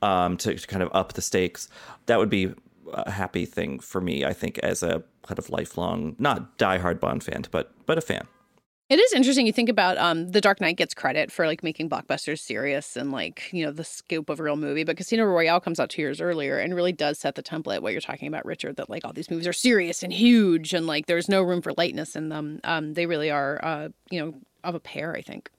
[0.00, 1.68] um, to, to kind of up the stakes.
[2.06, 2.52] That would be
[2.92, 4.24] a happy thing for me.
[4.24, 8.26] I think as a kind of lifelong, not diehard Bond fan, but but a fan.
[8.92, 9.46] It is interesting.
[9.46, 13.10] You think about um, The Dark Knight gets credit for like making blockbusters serious and
[13.10, 16.02] like you know the scope of a real movie, but Casino Royale comes out two
[16.02, 17.80] years earlier and really does set the template.
[17.80, 20.86] What you're talking about, Richard, that like all these movies are serious and huge and
[20.86, 22.60] like there's no room for lightness in them.
[22.64, 25.16] Um, they really are, uh, you know, of a pair.
[25.16, 25.50] I think.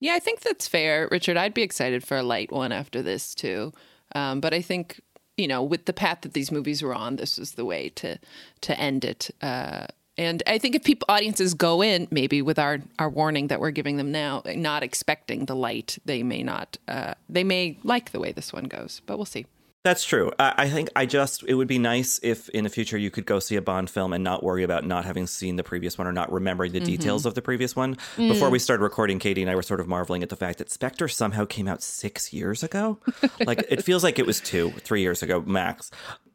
[0.00, 1.36] Yeah, I think that's fair, Richard.
[1.36, 3.72] I'd be excited for a light one after this too,
[4.16, 5.00] um, but I think
[5.36, 8.18] you know with the path that these movies were on, this was the way to
[8.62, 9.30] to end it.
[9.40, 9.86] Uh,
[10.18, 13.70] and I think if people audiences go in maybe with our our warning that we're
[13.70, 18.20] giving them now, not expecting the light, they may not uh, they may like the
[18.20, 19.46] way this one goes, but we'll see.
[19.84, 20.30] That's true.
[20.38, 23.26] I, I think I just it would be nice if in the future you could
[23.26, 26.06] go see a Bond film and not worry about not having seen the previous one
[26.06, 26.84] or not remembering the Mhm.
[26.84, 27.96] details of the previous one.
[28.16, 28.28] Mm.
[28.28, 30.70] Before we started recording, Katie and I were sort of marveling at the fact that
[30.70, 33.00] Spectre somehow came out six years ago.
[33.44, 35.90] like it feels like it was two, three years ago max.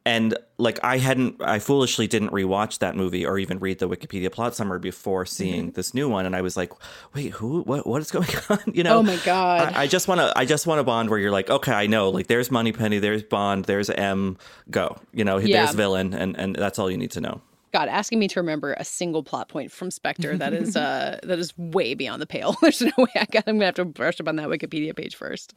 [0.08, 4.32] And like I hadn't, I foolishly didn't rewatch that movie or even read the Wikipedia
[4.32, 6.72] plot summary before seeing this new one, and I was like,
[7.14, 7.60] "Wait, who?
[7.62, 7.86] What?
[7.86, 8.98] What is going on?" You know?
[8.98, 9.74] Oh my God.
[9.74, 11.86] I, I just want to, I just want a Bond where you're like, "Okay, I
[11.86, 12.08] know.
[12.08, 14.38] Like, there's Moneypenny, there's Bond, there's M.
[14.70, 14.96] Go.
[15.12, 15.64] You know, Yeah.
[15.64, 17.42] there's villain, and and that's all you need to know."
[17.74, 21.38] God, asking me to remember a single plot point from Spectre that is uh that
[21.38, 22.56] is way beyond the pale.
[22.62, 23.44] There's no way I got.
[23.46, 25.54] I'm gonna have to brush up on that Wikipedia page first.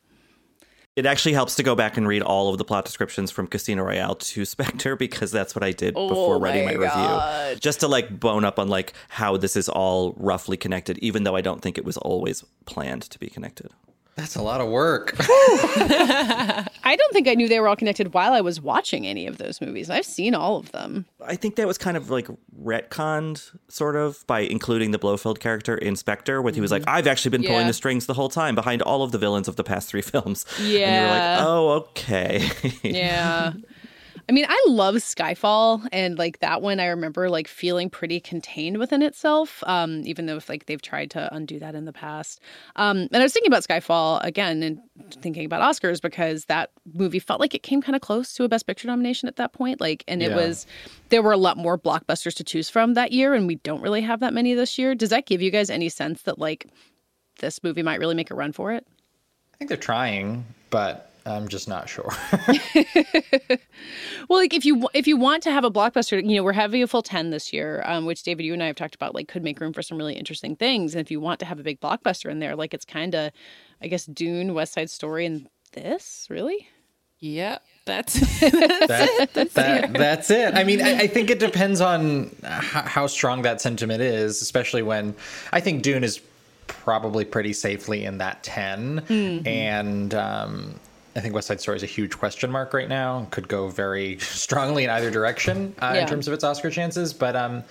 [1.02, 3.82] It actually helps to go back and read all of the plot descriptions from Casino
[3.82, 7.60] Royale to Spectre because that's what I did Oh before writing my my review.
[7.60, 11.36] Just to like bone up on like how this is all roughly connected, even though
[11.36, 13.72] I don't think it was always planned to be connected.
[14.16, 15.16] That's a lot of work.
[15.20, 19.38] I don't think I knew they were all connected while I was watching any of
[19.38, 19.90] those movies.
[19.90, 21.06] I've seen all of them.
[21.26, 22.28] I think that was kind of like
[22.62, 27.08] retconned, sort of, by including the Blofeld character in Spectre, when he was like, I've
[27.08, 27.62] actually been pulling Mm-hmm.
[27.62, 27.68] Yeah.
[27.68, 30.46] the strings the whole time behind all of the villains of the past three films.
[30.60, 31.36] And you were Yeah.
[31.38, 32.50] like, oh, okay.
[32.84, 33.54] Yeah.
[34.32, 38.78] I mean, I love Skyfall, and like that one, I remember like feeling pretty contained
[38.78, 39.62] within itself.
[39.68, 42.40] Um, even though like they've tried to undo that in the past.
[42.78, 44.80] Um, and I was thinking about Skyfall again, and
[45.22, 48.48] thinking about Oscars because that movie felt like it came kind of close to a
[48.48, 49.82] Best Picture nomination at that point.
[49.82, 50.38] Like, and it Yeah.
[50.38, 50.66] was
[51.10, 54.02] there were a lot more blockbusters to choose from that year, and we don't really
[54.02, 54.96] have that many this year.
[54.96, 56.68] Does that give you guys any sense that like
[57.40, 58.88] this movie might really make a run for it?
[59.54, 62.10] I think they're trying, but I'm just not sure.
[64.30, 66.82] Well, like if you if you want to have a blockbuster, you know, we're having
[66.84, 69.28] a full ten this year, um, which David, you and I have talked about, like
[69.28, 70.94] could make room for some really interesting things.
[70.94, 73.32] And if you want to have a big blockbuster in there, like it's kind of,
[73.82, 76.70] I guess, Dune, West Side Story, and this really.
[77.20, 80.56] Yeah, that's that, that, that's it.
[80.56, 84.82] I mean, I, I think it depends on how, how strong that sentiment is, especially
[84.82, 85.14] when
[85.52, 86.22] I think Dune is
[86.68, 89.02] probably pretty safely in that 10.
[89.02, 89.46] Mhm.
[89.46, 90.80] And um,
[91.16, 93.28] I think West Side Story is a huge question mark right now.
[93.32, 96.02] Could go very strongly in either direction uh, Yeah.
[96.02, 97.14] in terms of its Oscar chances.
[97.14, 97.64] But um,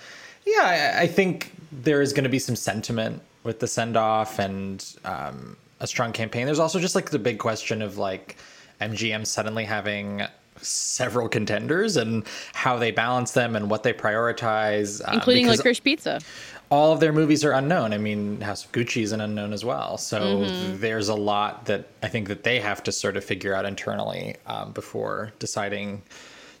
[0.45, 4.37] yeah, I, I think there is going to be some sentiment with the send off
[4.39, 6.45] and um, a strong campaign.
[6.45, 8.37] There's also just like the big question of like
[8.79, 10.21] MGM suddenly having
[10.61, 15.79] several contenders and how they balance them and what they prioritize, uh, including because Licorice
[15.83, 16.19] Pizza.
[16.69, 17.93] all of their movies are unknown.
[17.93, 19.97] I mean, House of Gucci is an unknown as well.
[19.97, 20.79] So Mhm.
[20.79, 24.35] there's a lot that I think that they have to sort of figure out internally
[24.45, 26.01] um, before deciding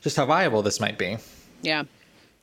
[0.01, 1.17] just how viable this might be.
[1.61, 1.83] Yeah,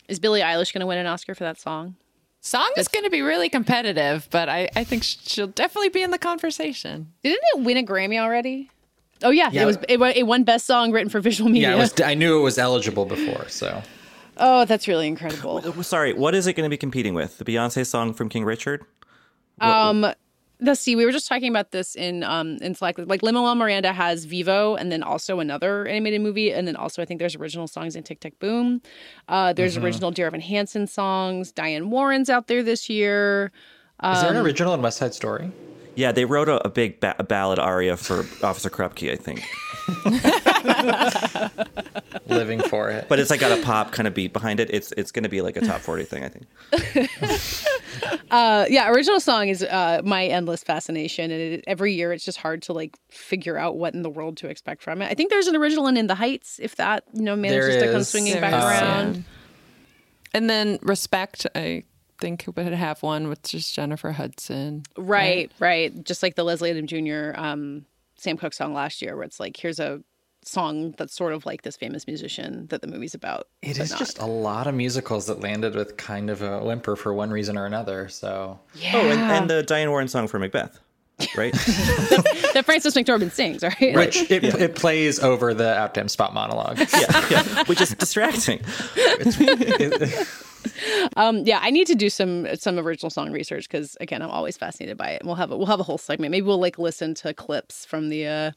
[0.08, 1.96] is Billie Eilish going to win an Oscar for that song?
[2.40, 6.12] Song is going to be really competitive, but I, I think she'll definitely be in
[6.12, 7.12] the conversation.
[7.24, 8.70] Didn't it win a Grammy already?
[9.22, 9.62] Oh yeah, Yeah.
[9.62, 11.70] it was it, won- it won Best Song written for Visual Media.
[11.70, 13.48] Yeah, I, was, I knew it was eligible before.
[13.48, 13.82] So
[14.36, 15.60] oh, that's really incredible.
[15.82, 17.38] Sorry, what is it going to be competing with?
[17.38, 18.84] The Beyonce song from King Richard?
[19.60, 20.06] Um,
[20.60, 20.94] let's see.
[20.94, 22.96] We were just talking about this in um in Slack.
[22.98, 27.02] Like Lin Manuel Miranda has Vivo, and then also another animated movie, and then also
[27.02, 28.80] I think there's original songs in Tick Tick Boom.
[29.28, 29.82] Uh, there's Mhm.
[29.82, 31.50] original Dear Evan Hansen songs.
[31.50, 33.50] Diane Warren's out there this year.
[34.04, 35.50] is there an Um, original in West Side Story?
[35.98, 39.42] Yeah, they wrote a, a big ba- ballad aria for Officer Krupke, I think.
[42.28, 43.08] Living for it.
[43.08, 44.70] But it's like got a pop kind of beat behind it.
[44.72, 47.10] It's it's going to be like a top 40 thing, I think.
[48.30, 52.36] Uh, yeah, original song is uh, my endless fascination, and it, every year it's just
[52.38, 55.10] hard to like figure out what in the world to expect from it.
[55.10, 57.86] I think there's an original one in the Heights, if that you know manages There
[57.86, 59.14] to come swinging There back is, around.
[59.16, 59.22] yeah.
[60.34, 61.84] And then Respect, I
[62.18, 64.82] think would have one with just Jennifer Hudson.
[64.96, 66.04] Right, right.
[66.04, 67.38] Just like the Leslie Odom Jr.
[67.40, 70.02] Um, Sam Cooke song last year, where it's like, here's a
[70.44, 73.48] song that's sort of like this famous musician that the movie's about.
[73.62, 73.98] It but is not.
[73.98, 77.56] just a lot of musicals that landed with kind of a whimper for one reason
[77.56, 78.08] or another.
[78.08, 78.92] So Yeah.
[78.94, 80.78] Oh, and, and the Diane Warren song for Macbeth.
[81.36, 81.52] right?
[82.54, 83.94] that Frances McDormand sings, right?
[83.94, 86.78] Which it, it plays over the Aptam spot monologue.
[86.78, 88.60] yeah, yeah, which is distracting.
[91.16, 94.56] Um, yeah, I need to do some some original song research because again, I'm always
[94.56, 95.20] fascinated by it.
[95.20, 96.30] And we'll have a, we'll have a whole segment.
[96.30, 98.50] Maybe we'll like listen to clips from the uh,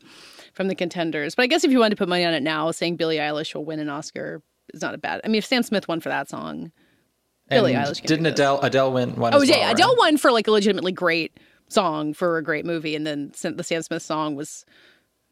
[0.53, 1.35] from the contenders.
[1.35, 3.55] But I guess if you wanted to put money on it now, saying Billie Eilish
[3.55, 4.41] will win an Oscar
[4.73, 5.21] is not a bad.
[5.23, 6.71] I mean, if Sam Smith won for that song,
[7.49, 8.25] Billie Eilish can didn't.
[8.27, 9.33] Adele Adele win one?
[9.33, 9.73] Oh yeah, well, right?
[9.73, 11.37] Adele won for like a legitimately great
[11.69, 14.65] song for a great movie, and then the Sam Smith song was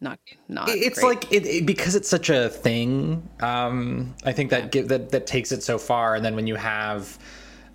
[0.02, 0.70] not not.
[0.70, 1.08] It's great.
[1.24, 3.28] like it, it- because it's such a thing.
[3.42, 6.56] Um, I think that give, that that takes it so far, and then when you
[6.56, 7.18] have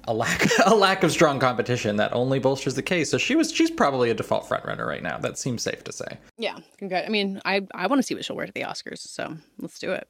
[0.06, 3.10] a lack a lack of strong competition, that only bolsters the case.
[3.10, 5.18] So she was she's probably a default frontrunner right now.
[5.18, 6.18] That seems safe to say.
[6.38, 6.58] yeah.
[6.78, 7.06] Congrats.
[7.06, 9.78] I mean, I I want to see what she'll wear to the Oscars, so let's
[9.78, 10.08] do it.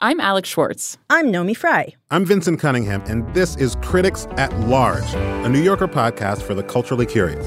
[0.00, 0.98] I'm Alex Schwartz.
[1.08, 1.94] I'm Naomi Fry.
[2.10, 6.62] I'm Vincent Cunningham, and this is Critics at Large, a New Yorker podcast for the
[6.62, 7.46] culturally curious.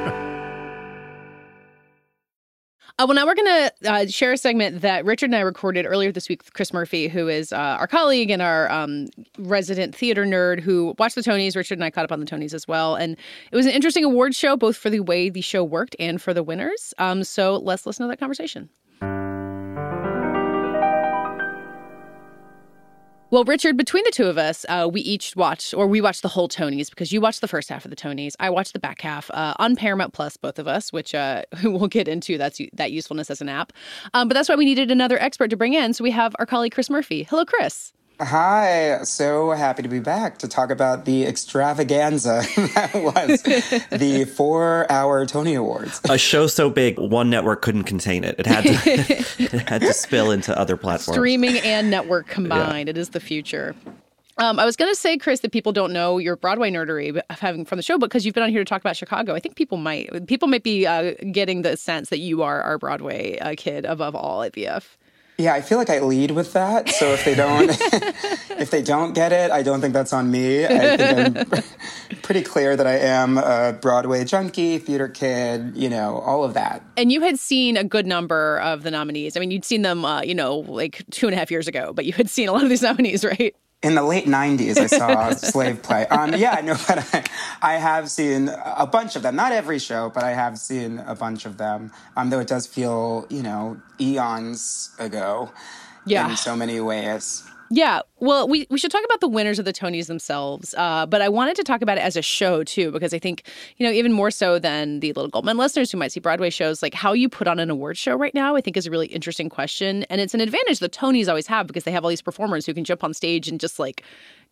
[3.01, 5.87] Uh, well, now we're going to uh, share a segment that Richard and I recorded
[5.87, 9.07] earlier this week with Chris Murphy, who is uh, our colleague and our um,
[9.39, 11.55] resident theater nerd who watched the Tonys.
[11.55, 12.93] Richard and I caught up on the Tonys as well.
[12.93, 13.17] And
[13.51, 16.31] it was an interesting award show, both for the way the show worked and for
[16.31, 16.93] the winners.
[16.99, 18.69] Um, so let's listen to that conversation.
[23.31, 26.27] Well, Richard, between the two of us, uh, we each watched, or we watched the
[26.27, 28.33] whole Tonys because you watched the first half of the Tonys.
[28.41, 31.87] I watched the back half uh, on Paramount Plus, both of us, which uh, we'll
[31.87, 32.37] get into.
[32.37, 33.71] That's that usefulness as an app.
[34.13, 35.93] Um, but that's why we needed another expert to bring in.
[35.93, 37.23] So we have our colleague Chris Murphy.
[37.23, 37.93] Hello, Chris.
[38.23, 42.43] Hi, so happy to be back to talk about the extravaganza
[42.75, 43.41] that was
[43.89, 45.99] the four hour Tony Awards.
[46.07, 48.35] A show so big, one network couldn't contain it.
[48.37, 48.69] It had to,
[49.39, 51.15] it had to spill into other platforms.
[51.15, 52.89] Streaming and network combined.
[52.89, 53.75] It is the future.
[54.37, 57.25] Um, I was going to say, Chris, that people don't know your Broadway nerdery but-
[57.29, 59.33] having from the show because you've been on here to talk about Chicago.
[59.33, 62.77] I think people might people might be uh, getting the sense that you are our
[62.77, 64.83] Broadway uh, kid above all at VF.
[65.41, 66.89] Yeah, I feel like I lead with that.
[66.89, 67.69] So if they don't,
[68.59, 70.65] if they don't get it, I don't think that's on me.
[70.65, 71.63] I think I'm
[72.21, 76.83] pretty clear that I am a Broadway junkie, theater kid, you know, all of that.
[76.95, 79.35] And you had seen a good number of the nominees.
[79.35, 81.91] I mean, you'd seen them, uh, you know, like two and a half years ago,
[81.91, 83.55] but you had seen a lot of these nominees, right?
[83.81, 86.05] In the late '90s, I saw Slave Play.
[86.07, 87.23] Um, yeah, know, but I,
[87.61, 89.35] I have seen a bunch of them.
[89.35, 91.91] Not every show, but I have seen a bunch of them.
[92.15, 95.51] Um, though it does feel, you know, eons ago.
[96.05, 96.29] Yeah.
[96.29, 97.43] In so many ways.
[97.69, 101.21] Yeah, well, we, we should talk about the winners of the Tonys themselves, uh, but
[101.21, 103.43] I wanted to talk about it as a show too, because I think,
[103.77, 106.51] you know, even more so than the Little Gold Men listeners who might see Broadway
[106.51, 108.91] shows, like how you put on an award show right now, I think is a
[108.91, 110.03] really interesting question.
[110.03, 112.75] And it's an advantage the Tonys always have because they have all these performers who
[112.75, 114.03] can jump on stage and just like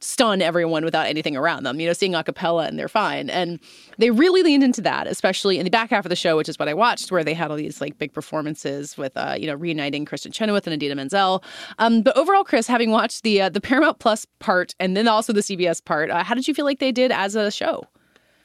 [0.01, 3.29] stun everyone without anything around them, you know, sing a cappella and they're fine.
[3.29, 3.59] And
[3.97, 6.57] they really leaned into that, especially in the back half of the show, which is
[6.57, 9.55] what I watched, where they had all these like big performances with, uh, you know,
[9.55, 11.43] reuniting Kristin Chenoweth and Idina Menzel.
[11.79, 15.33] Um, but overall, Chris, having watched the uh, the Paramount Plus part and then also
[15.33, 17.83] the CBS part, uh, how did you feel like they did as a show?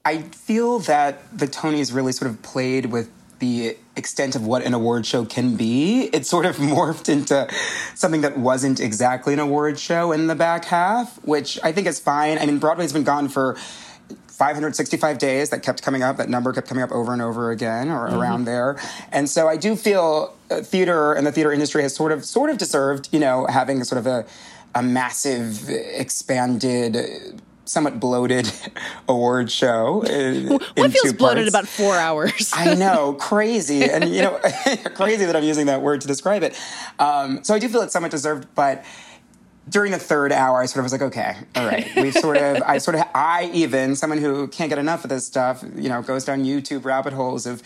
[0.04, 4.74] I feel that the Tonys really sort of played with the extent of what an
[4.74, 6.04] award show can be.
[6.12, 7.48] It sort of morphed into
[7.94, 11.98] something that wasn't exactly an award show in the back half, which I think is
[12.00, 12.38] fine.
[12.38, 13.56] I mean, Broadway's been gone for
[14.28, 15.50] 565 days.
[15.50, 16.16] That kept coming up.
[16.16, 18.18] That number kept coming up over and over again, or Mhm.
[18.18, 18.76] around there.
[19.12, 22.50] And so I do feel uh, theater and the theater industry has sort of sort
[22.50, 24.24] of deserved, you know, having sort of a
[24.74, 27.40] a massive, expanded.
[27.66, 28.52] Somewhat bloated
[29.08, 30.02] award show.
[30.02, 32.52] uh, What feels bloated about four hours?
[32.54, 34.38] I know, crazy, and you know,
[34.94, 36.60] crazy that I'm using that word to describe it.
[36.98, 38.84] Um, so I do feel it's somewhat deserved, but
[39.66, 41.90] during the third hour, I sort of was like, okay, all right.
[41.96, 45.24] We've sort of, I sort of, I even, someone who can't get enough of this
[45.26, 47.62] stuff, you know, goes down YouTube rabbit holes of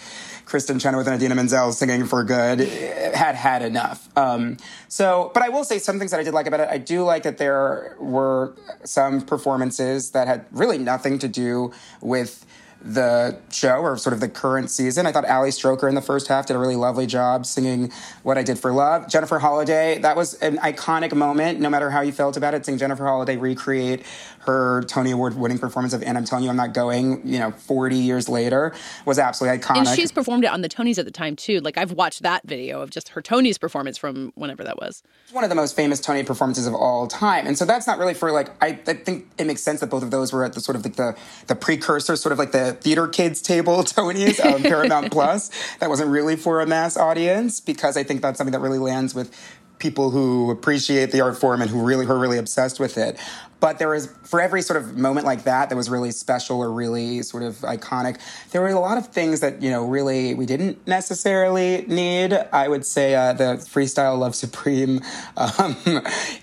[0.49, 4.09] Kristin Chenoweth and Idina Menzel singing for good, had had enough.
[4.17, 4.57] Um,
[4.89, 6.69] so, but I will say some things that I did like about it.
[6.71, 12.47] I do like that there were some performances that had really nothing to do with
[12.81, 15.05] the show or sort of the current season.
[15.05, 17.93] I thought Ali Stroker in the first half did a really lovely job singing
[18.23, 19.09] What I Did for Love.
[19.09, 22.79] Jennifer Holliday, that was an iconic moment, no matter how you felt about it, seeing
[22.79, 24.05] Jennifer Holliday recreate
[24.49, 27.53] her Tony Award winning performance of And I'm Telling You I'm Not Going, you know,
[27.53, 28.75] 40 years later
[29.05, 29.77] was absolutely iconic.
[29.77, 31.61] And she's performed it on the Tonys at the time too.
[31.61, 35.03] Like I've watched that video of just her Tonys performance from whenever that was.
[35.25, 37.47] It's one of the most famous Tony performances of all time.
[37.47, 40.03] And so that's not really for like I, I think it makes sense that both
[40.03, 41.15] of those were at the sort of like the
[41.47, 45.51] the precursor, sort of like the theater kids table Tonys of Paramount Plus.
[45.81, 49.15] That wasn't really for a mass audience because I think that's something that really lands
[49.15, 49.35] with
[49.79, 53.19] people who appreciate the art form and who really who are really obsessed with it.
[53.61, 56.71] But there was for every sort of moment like that that was really special or
[56.71, 58.19] really sort of iconic.
[58.51, 62.33] There were a lot of things that you know really we didn't necessarily need.
[62.53, 64.99] I would say uh, the freestyle Love Supreme
[65.37, 65.75] um,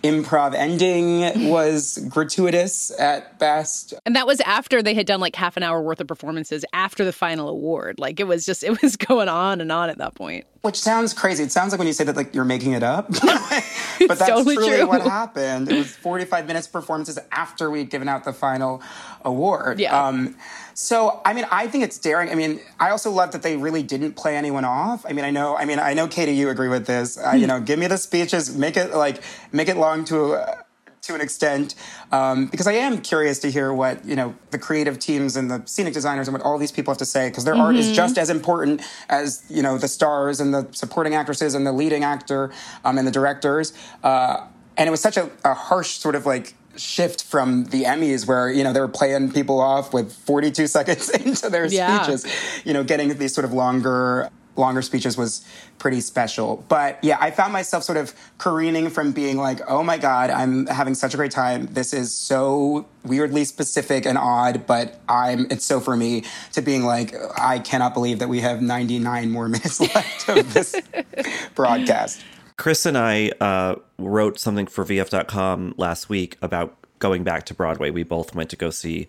[0.03, 3.93] improv ending was gratuitous at best.
[4.05, 7.05] And that was after they had done like half an hour worth of performances after
[7.05, 7.99] the final award.
[7.99, 10.45] Like it was just it was going on and on at that point.
[10.61, 11.43] Which sounds crazy.
[11.43, 13.07] It sounds like when you say that like you're making it up.
[13.11, 14.87] but that's totally truly true.
[14.87, 15.71] what happened.
[15.71, 16.65] It was 45 minutes
[17.05, 18.81] performances after we'd given out the final
[19.23, 19.79] award.
[19.79, 20.07] Yeah.
[20.07, 20.35] Um,
[20.73, 22.29] so, I mean, I think it's daring.
[22.29, 25.05] I mean, I also love that they really didn't play anyone off.
[25.07, 27.17] I mean, I know, I mean, I know, Katie, you agree with this.
[27.17, 30.61] Uh, you know, give me the speeches, make it like, make it long to, uh,
[31.03, 31.75] to an extent,
[32.11, 35.61] um, because I am curious to hear what you know the creative teams and the
[35.65, 37.93] scenic designers and what all these people have to say, because their art is Mhm.
[37.93, 42.03] just as important as you know the stars and the supporting actresses and the leading
[42.03, 42.51] actor
[42.83, 43.71] um, and the directors.
[44.03, 44.47] Uh,
[44.77, 48.51] and it was such a, a harsh sort of like shift from the Emmys where
[48.51, 52.01] you know they were playing people off with 42 seconds into their Yeah.
[52.03, 52.25] speeches.
[52.65, 55.43] You know, getting these sort of longer longer speeches was
[55.79, 56.63] pretty special.
[56.69, 60.65] But yeah, I found myself sort of careening from being like, "Oh my god, I'm
[60.67, 61.67] having such a great time.
[61.73, 66.23] This is so weirdly specific and odd, but I'm it's so for me."
[66.53, 70.73] To being like, "I cannot believe that we have 99 more minutes left of this
[71.55, 72.21] broadcast."
[72.57, 77.89] Chris and I uh, wrote something for VF.com last week about going back to Broadway.
[77.89, 79.07] We both went to go see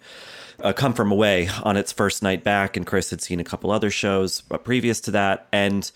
[0.61, 3.71] uh, Come From Away on its first night back, and Chris had seen a couple
[3.71, 5.47] other shows previous to that.
[5.53, 5.91] And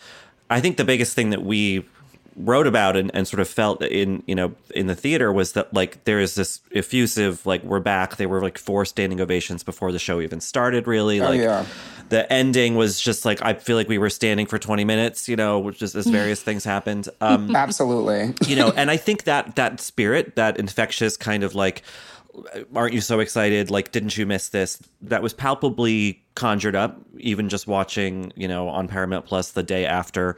[0.49, 1.85] I think the biggest thing that we
[2.45, 5.73] wrote about and, and sort of felt in you know in the theater was that
[5.75, 9.93] like there is this effusive like we're back they were like four standing ovations before
[9.93, 11.65] the show even started really Oh, like yeah.
[12.09, 15.37] the ending was just like I feel like we were standing for 20 minutes, you
[15.37, 17.09] know, which just as various things happened.
[17.21, 18.35] Um Absolutely.
[18.49, 21.83] you know, and I think that that spirit, that infectious kind of like
[22.75, 27.49] aren't you so excited like didn't you miss this that was palpably conjured up even
[27.49, 30.37] just watching you know on paramount plus the day after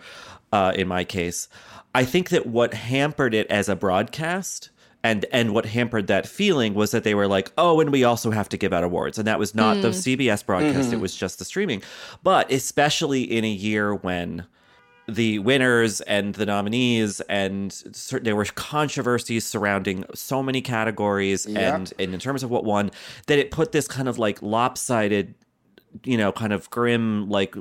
[0.53, 1.49] uh in my case
[1.95, 4.71] i think that what hampered it as a broadcast
[5.05, 8.31] and and what hampered that feeling was that they were like oh and we also
[8.31, 10.17] have to give out awards and that was not the Mm.
[10.17, 10.95] cbs broadcast Mhm.
[10.95, 11.83] it was just the streaming
[12.23, 14.45] but especially in a year when
[15.09, 21.75] the winners and the nominees and cer- there were controversies surrounding so many categories Yep.
[21.75, 22.93] and, and in terms of what won
[23.27, 25.35] that it put this kind of like lopsided
[26.05, 27.55] you know kind of grim like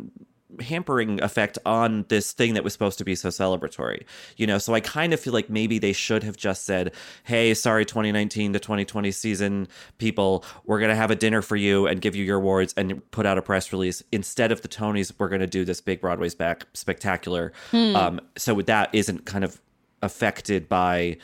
[0.59, 4.03] hampering effect on this thing that was supposed to be so celebratory
[4.37, 4.57] you know?
[4.57, 6.93] So i kind of feel like maybe they should have just said
[7.23, 11.87] hey sorry 2019 to 2020 season people we're going to have a dinner for you
[11.87, 14.03] and give you your awards and put out a press release.
[14.11, 17.53] Instead of the tonys we're going to do this big broadway's back spectacular.
[17.71, 17.95] Hmm.
[17.95, 19.61] um, so that isn't kind of
[20.01, 21.17] affected by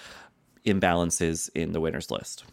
[0.65, 2.43] imbalances in the winners list.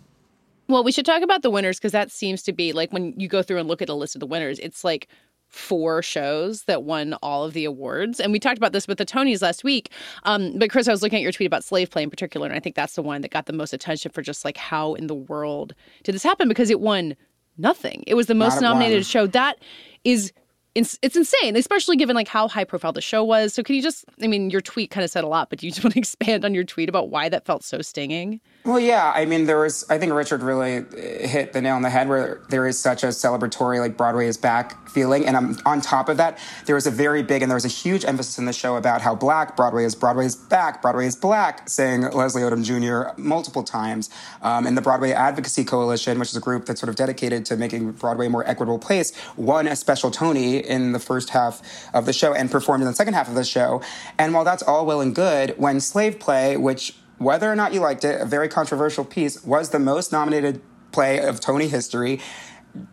[0.68, 3.28] Well, we should talk about the winners because that seems to be like when you
[3.28, 5.08] go through and look at a list of the winners, it's like
[5.54, 8.20] four shows that won all of the awards.
[8.20, 9.90] And we talked about this with the Tonys last week.
[10.24, 12.56] Um, but Chris, I was looking at your tweet about Slave Play in particular, and
[12.56, 15.06] I think that's the one that got the most attention for just like how in
[15.06, 16.48] the world did this happen?
[16.48, 17.16] Because it won
[17.56, 18.02] nothing.
[18.06, 19.04] It was the most nominated one.
[19.04, 19.26] show.
[19.26, 19.58] That
[20.04, 20.32] is
[20.74, 23.54] it's, it's insane, especially given like how high profile the show was.
[23.54, 25.66] So can you just I mean, your tweet kind of said a lot, but do
[25.66, 28.40] you just want to expand on your tweet about why that felt so stinging?
[28.64, 29.12] Well, yeah.
[29.14, 29.84] I mean, there was.
[29.90, 33.08] I think Richard really hit the nail on the head where there is such a
[33.08, 36.90] celebratory, like Broadway is back feeling, and um, on top of that, there was a
[36.90, 39.84] very big and there was a huge emphasis in the show about how black Broadway
[39.84, 39.94] is.
[39.94, 40.80] Broadway is back.
[40.80, 43.20] Broadway is black, saying Leslie Odom Jr.
[43.20, 44.08] multiple times.
[44.40, 47.58] Um, and the Broadway Advocacy Coalition, which is a group that's sort of dedicated to
[47.58, 51.60] making Broadway a more equitable place, won a special Tony in the first half
[51.92, 53.82] of the show and performed in the second half of the show.
[54.16, 57.80] And while that's all well and good, when Slave Play, which whether or not you
[57.80, 60.60] liked it, a very controversial piece, was the most nominated
[60.92, 62.20] play of Tony history.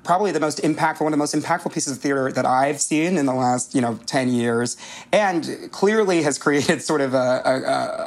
[0.03, 3.17] Probably the most impactful, one of the most impactful pieces of theater that I've seen
[3.17, 4.77] in the last, you know, 10 years,
[5.11, 7.41] and clearly has created sort of a,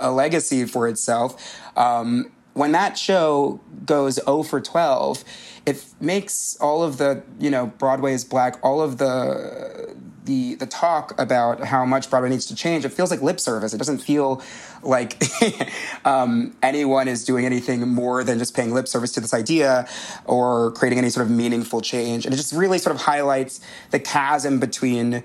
[0.00, 1.58] a, a legacy for itself.
[1.76, 5.24] Um, when that show goes 0 for 12,
[5.66, 10.66] it makes all of the, you know, Broadway is black, all of the the the
[10.66, 13.74] talk about how much Broadway needs to change, it feels like lip service.
[13.74, 14.42] It doesn't feel
[14.84, 15.22] like
[16.04, 19.88] um, anyone is doing anything more than just paying lip service to this idea
[20.24, 22.24] or creating any sort of meaningful change.
[22.24, 23.60] And it just really sort of highlights
[23.90, 25.22] the chasm between,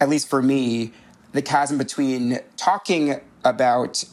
[0.00, 0.92] at least for me,
[1.32, 4.04] the chasm between talking about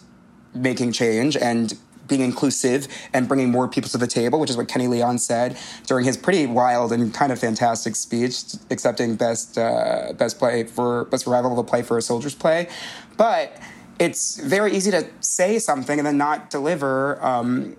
[0.53, 1.77] making change and
[2.11, 5.57] being inclusive and bringing more people to the table, which is what Kenny Leon said
[5.87, 11.05] during his pretty wild and kind of fantastic speech, accepting best uh, best play for
[11.05, 12.67] best revival of a play for a soldier's play.
[13.15, 13.57] But
[14.01, 17.77] it's very easy to say something and then not deliver um,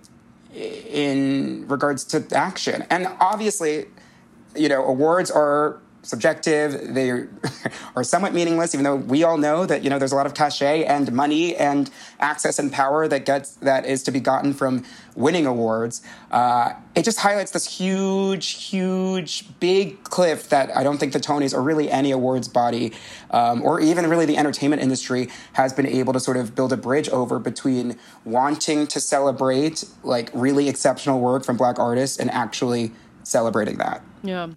[0.54, 2.84] in regards to action.
[2.90, 3.86] And obviously,
[4.54, 6.94] you know, awards are subjective.
[6.94, 7.10] They
[7.96, 10.34] are somewhat meaningless, even though we all know that you know there's a lot of
[10.34, 11.90] cachet and money and
[12.20, 14.84] access and power that gets that is to be gotten from
[15.14, 16.02] winning awards.
[16.30, 21.54] Uh, it just highlights this huge, huge, big cliff that I don't think the Tonys
[21.54, 22.92] or really any awards body
[23.30, 26.76] um, or even really the entertainment industry has been able to sort of build a
[26.76, 32.92] bridge over between wanting to celebrate like really exceptional work from Black artists and actually
[33.22, 34.02] celebrating that.
[34.22, 34.48] Yeah.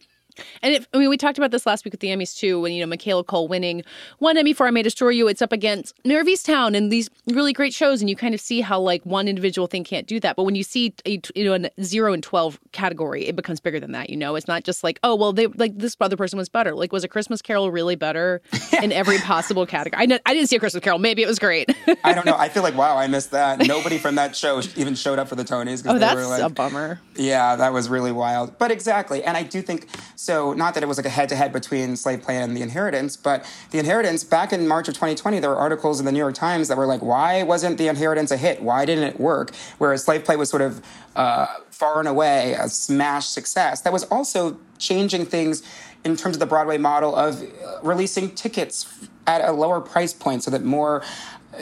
[0.61, 2.73] And if, I mean, we talked about this last week with the Emmys too, when,
[2.73, 3.83] you know, Michaela Coel winning
[4.19, 5.27] one Emmy for I May Destroy You.
[5.27, 8.01] It's up against Mayor Town and these really great shows.
[8.01, 10.35] And you kind of see how, like, one individual thing can't do that.
[10.35, 13.79] But when you see, a, you know, a zero and 12 category, it becomes bigger
[13.79, 14.35] than that, you know?
[14.35, 16.75] It's not just like, oh, well, they, like, this other person was better.
[16.75, 18.41] Like, was A Christmas Carol really better
[18.81, 20.01] in every possible category?
[20.01, 20.99] I, I didn't see A Christmas Carol.
[20.99, 21.75] Maybe it was great.
[22.03, 22.35] I don't know.
[22.37, 23.59] I feel like, wow, I missed that.
[23.67, 25.85] Nobody from that show even showed up for the Tonys.
[25.87, 26.99] Oh, that's like, a bummer.
[27.15, 28.57] Yeah, that was really wild.
[28.57, 29.23] But exactly.
[29.23, 29.87] And I do think,
[30.25, 32.63] so not that it was like a head to head between Slave Play and The
[32.63, 36.17] Inheritance, but The Inheritance, back in March of 2020, there were articles in the New
[36.17, 38.63] York Times that were like, why wasn't The Inheritance a hit?
[38.63, 39.53] Why didn't it work?
[39.77, 40.83] Whereas Slave Play was sort of
[41.15, 43.81] uh, far and away a smash success.
[43.81, 45.61] That was also changing things
[46.03, 50.43] in terms of the Broadway model of uh, releasing tickets at a lower price point
[50.43, 51.03] so that more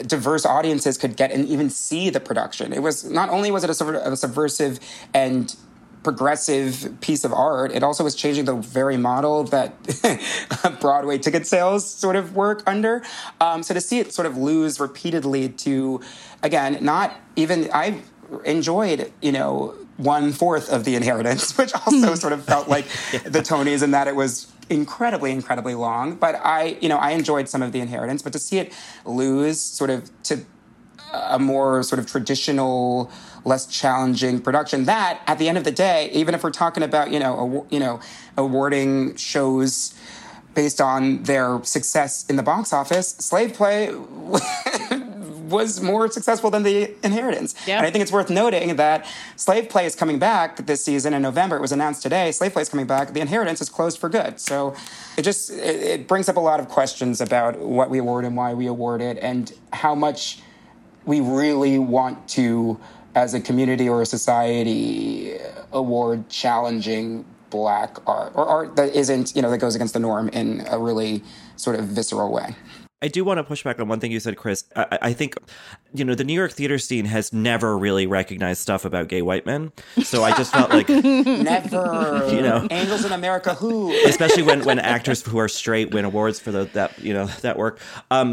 [0.06, 2.72] diverse audiences could get and even see the production.
[2.72, 4.80] It was not only was it a, sort of a subversive
[5.12, 5.54] and
[6.04, 9.74] progressive piece of art, it also was changing the very model that
[10.80, 13.02] Broadway ticket sales sort of work under.
[13.40, 16.00] Um, so to see it sort of lose repeatedly to,
[16.42, 18.02] again, not even I
[18.44, 22.84] enjoyed, you know, one fourth of the inheritance, which also sort of felt like
[23.24, 26.14] the Tonys in that it was incredibly, incredibly long.
[26.14, 28.72] But I, you know, I enjoyed some of the inheritance, but to see it
[29.04, 30.44] lose sort of to
[31.12, 33.10] a more sort of traditional,
[33.44, 34.84] less challenging production.
[34.84, 37.78] That, at the end of the day, even if we're talking about you know, you
[37.78, 38.00] know,
[38.36, 39.94] awarding shows
[40.54, 43.92] based on their success in the box office, Slave Play
[45.48, 47.54] was more successful than The Inheritance.
[47.66, 47.78] Yeah.
[47.78, 51.22] And I think it's worth noting that Slave Play is coming back this season in
[51.22, 51.56] November.
[51.56, 52.32] It was announced today.
[52.32, 53.12] Slave Play is coming back.
[53.12, 54.40] The Inheritance is closed for good.
[54.40, 54.74] So
[55.16, 58.36] it just it, it brings up a lot of questions about what we award and
[58.36, 60.40] why we award it, and how much
[61.04, 62.80] we really want to,
[63.14, 65.36] as a community or a society,
[65.72, 70.28] award challenging black art or art that isn't, you know, that goes against the norm
[70.30, 71.22] in a really
[71.56, 72.54] sort of visceral way.
[73.00, 74.64] I do want to push back on one thing you said, Chris.
[74.74, 75.36] I, I, think,
[75.94, 79.46] you know, the New York theater scene has never really recognized stuff about gay white
[79.46, 79.70] men.
[80.02, 84.80] So I just felt like never, you know, angels in America, who, especially when when
[84.80, 87.78] actors who are straight win awards for the, that you know that work.
[88.10, 88.32] Um,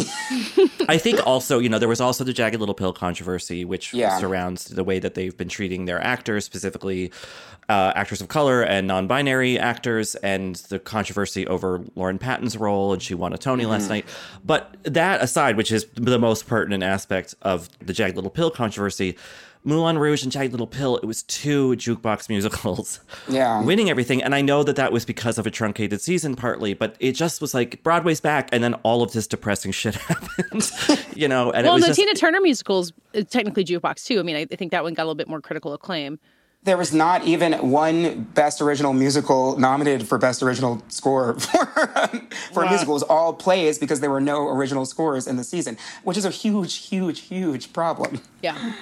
[0.89, 4.17] I think also, you know, there was also the Jagged Little Pill controversy, which yeah.
[4.17, 7.11] surrounds the way that they've been treating their actors, specifically
[7.69, 13.01] uh, actors of color and non-binary actors, and the controversy over Lauren Patten's role, and
[13.01, 13.71] she won a Tony mm-hmm.
[13.71, 14.05] last night.
[14.43, 19.17] But that aside, which is the most pertinent aspect of the Jagged Little Pill controversy,
[19.63, 22.99] Moulin Rouge and Jagged Little Pill, it was two jukebox musicals
[23.29, 23.63] yeah.
[23.63, 24.23] winning everything.
[24.23, 27.41] And I know that that was because of a truncated season partly, but it just
[27.41, 30.71] was like Broadway's back and then all of this depressing shit happened,
[31.15, 31.51] you know?
[31.51, 31.99] And well, the just...
[31.99, 34.19] Tina Turner musicals, uh, technically jukebox too.
[34.19, 36.19] I mean, I, I think that one got a little bit more critical acclaim
[36.63, 42.61] there was not even one Best Original Musical nominated for Best Original Score for, for
[42.61, 42.67] wow.
[42.67, 42.93] a musical.
[42.93, 46.25] It was all plays because there were no original scores in the season, which is
[46.25, 48.21] a huge, huge, huge problem.
[48.43, 48.73] Yeah.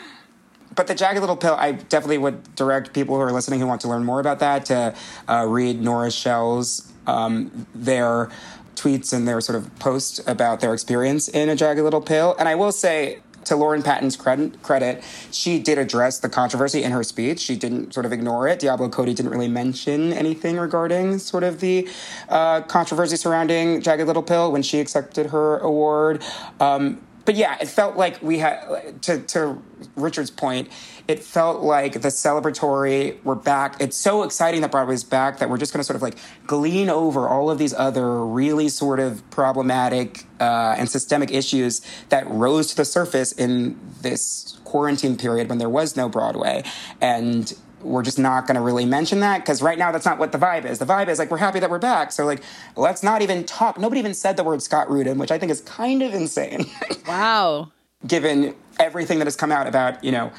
[0.76, 3.82] But the Jagged Little Pill, I definitely would direct people who are listening who want
[3.82, 4.94] to learn more about that to
[5.28, 8.30] uh, read Nora Schell's um, their
[8.76, 12.36] tweets and their sort of posts about their experience in a Jagged Little Pill.
[12.38, 13.20] And I will say,
[13.50, 17.39] to Lauren Patten's credit, credit, she did address the controversy in her speech.
[17.39, 18.60] She didn't sort of ignore it.
[18.60, 21.89] Diablo Cody didn't really mention anything regarding sort of the
[22.30, 26.24] uh, controversy surrounding Jagged Little Pill when she accepted her award.
[26.60, 29.62] Um, but yeah, it felt like we had to to
[29.95, 30.70] Richard's point.
[31.10, 33.82] It felt like the celebratory we're back.
[33.82, 36.88] It's so exciting that Broadway's back that we're just going to sort of like glean
[36.88, 42.68] over all of these other really sort of problematic uh, and systemic issues that rose
[42.68, 46.64] to the surface in this quarantine period when there was no Broadway,
[47.01, 50.32] and we're just not going to really mention that because right now that's not what
[50.32, 50.78] the vibe is.
[50.78, 52.43] The vibe is like we're happy that we're back, so like
[52.76, 53.80] let's not even talk.
[53.80, 56.68] Nobody even said the word Scott Rudin, which I think is kind of insane.
[57.07, 57.72] wow.
[58.05, 60.32] Given everything that has come out about you know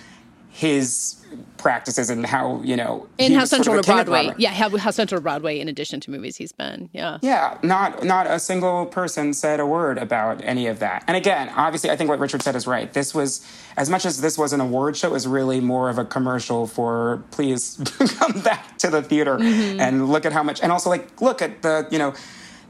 [0.60, 1.16] his
[1.56, 4.24] practices and how you know and he how was sort of central to Broadway.
[4.24, 4.34] Broadway.
[4.42, 6.90] Yeah, how, how central to Broadway in addition to movies he's been.
[6.92, 7.16] Yeah.
[7.22, 11.04] Yeah, not not a single person said a word about any of that.
[11.06, 12.92] And again, obviously, I think what Richard said is right.
[12.92, 13.46] This was
[13.78, 16.66] as much as this was an award show, it was really more of a commercial
[16.66, 17.80] for please
[18.18, 19.80] come back to the theater Mhm.
[19.80, 20.60] and look at how much.
[20.60, 22.12] And also, like, look at the you know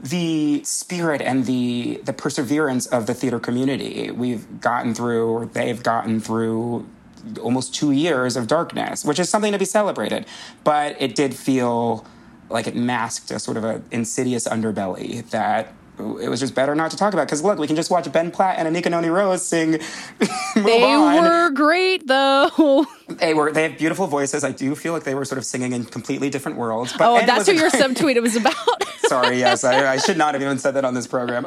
[0.01, 4.11] the spirit and the the perseverance of the theater community.
[4.11, 6.85] We've gotten through, or they've gotten through
[7.41, 10.25] almost two years of darkness, which is something to be celebrated.
[10.63, 12.05] But it did feel
[12.49, 15.73] like it masked a sort of an insidious underbelly that
[16.21, 17.27] it was just better not to talk about.
[17.27, 19.71] Because look, we can just watch Ben Platt and Anika Noni Rose sing
[20.55, 21.23] Move They On.
[21.23, 22.85] were great though.
[23.11, 24.45] They were they have beautiful voices.
[24.45, 26.93] I do feel like they were sort of singing in completely different worlds.
[26.93, 28.55] But oh, that's what your subtweet was about.
[29.07, 31.45] Sorry, yes, I, I should not have even said that on this program.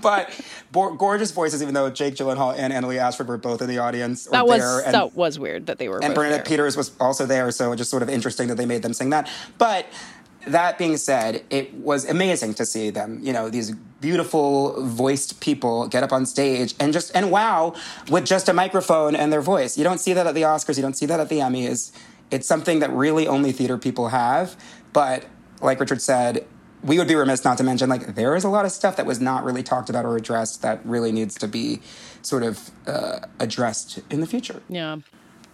[0.00, 0.30] but
[0.70, 4.24] bo- gorgeous voices, even though Jake Gyllenhaal and Annaleigh Ashford were both in the audience.
[4.24, 6.02] That was there, and, that was weird that they were.
[6.02, 6.56] and Bernadette there.
[6.56, 9.28] Peters was also there, so just sort of interesting that they made them sing that.
[9.58, 9.84] But
[10.46, 13.20] that being said, it was amazing to see them.
[13.22, 17.74] You know, these beautiful voiced people get up on stage and just and wow
[18.10, 19.78] with just a microphone and their voice.
[19.78, 20.76] You don't see that at the Oscars.
[20.76, 21.92] You don't see that at the Emmys.
[22.30, 24.56] It's something that really only theater people have.
[24.92, 25.24] But
[25.62, 26.46] like Richard said,
[26.82, 29.06] we would be remiss not to mention like there is a lot of stuff that
[29.06, 31.80] was not really talked about or addressed that really needs to be
[32.22, 34.62] sort of uh, addressed in the future.
[34.68, 34.98] Yeah.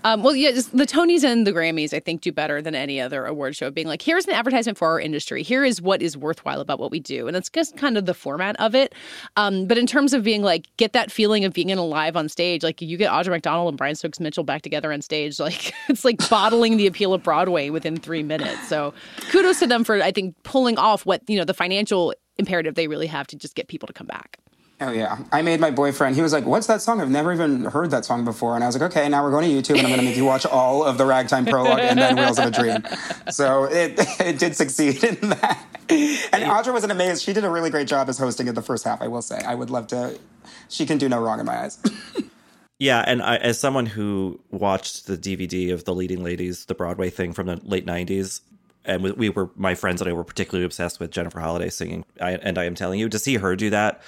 [0.04, 3.26] Um, well, yeah, the Tonys and the Grammys, I think, do better than any other
[3.26, 3.70] award show.
[3.70, 5.42] Being like, here's an advertisement for our industry.
[5.42, 8.14] Here is what is worthwhile about what we do, and it's just kind of the
[8.14, 8.94] format of it.
[9.36, 12.16] Um, but in terms of being like, get that feeling of being in a live
[12.16, 15.40] on stage, like you get Audra McDonald and Brian Stokes Mitchell back together on stage,
[15.40, 18.68] like it's like bottling the appeal of Broadway within three minutes.
[18.68, 18.94] So,
[19.30, 22.86] kudos to them for I think pulling off what you know the financial imperative they
[22.86, 24.38] really have to just get people to come back.
[24.80, 26.14] Oh yeah, I made my boyfriend.
[26.14, 27.00] He was like, "What's that song?
[27.00, 29.44] I've never even heard that song before." And I was like, "Okay, now we're going
[29.44, 31.98] to YouTube, and I'm going to make you watch all of the Ragtime prologue and
[31.98, 32.84] then Wheels of a Dream."
[33.30, 35.64] So it it did succeed in that.
[35.90, 37.16] And Audra was an amazing.
[37.16, 39.02] She did a really great job as hosting in the first half.
[39.02, 39.38] I will say.
[39.38, 40.18] I would love to.
[40.68, 41.78] She can do no wrong in my eyes.
[42.80, 47.10] Yeah, and I, as someone who watched the DVD of the Leading Ladies, the Broadway
[47.10, 48.40] thing from the late '90s,
[48.84, 52.04] and we, we were my friends and I were particularly obsessed with Jennifer Holliday singing.
[52.20, 54.00] I, and I am telling you, to see her do that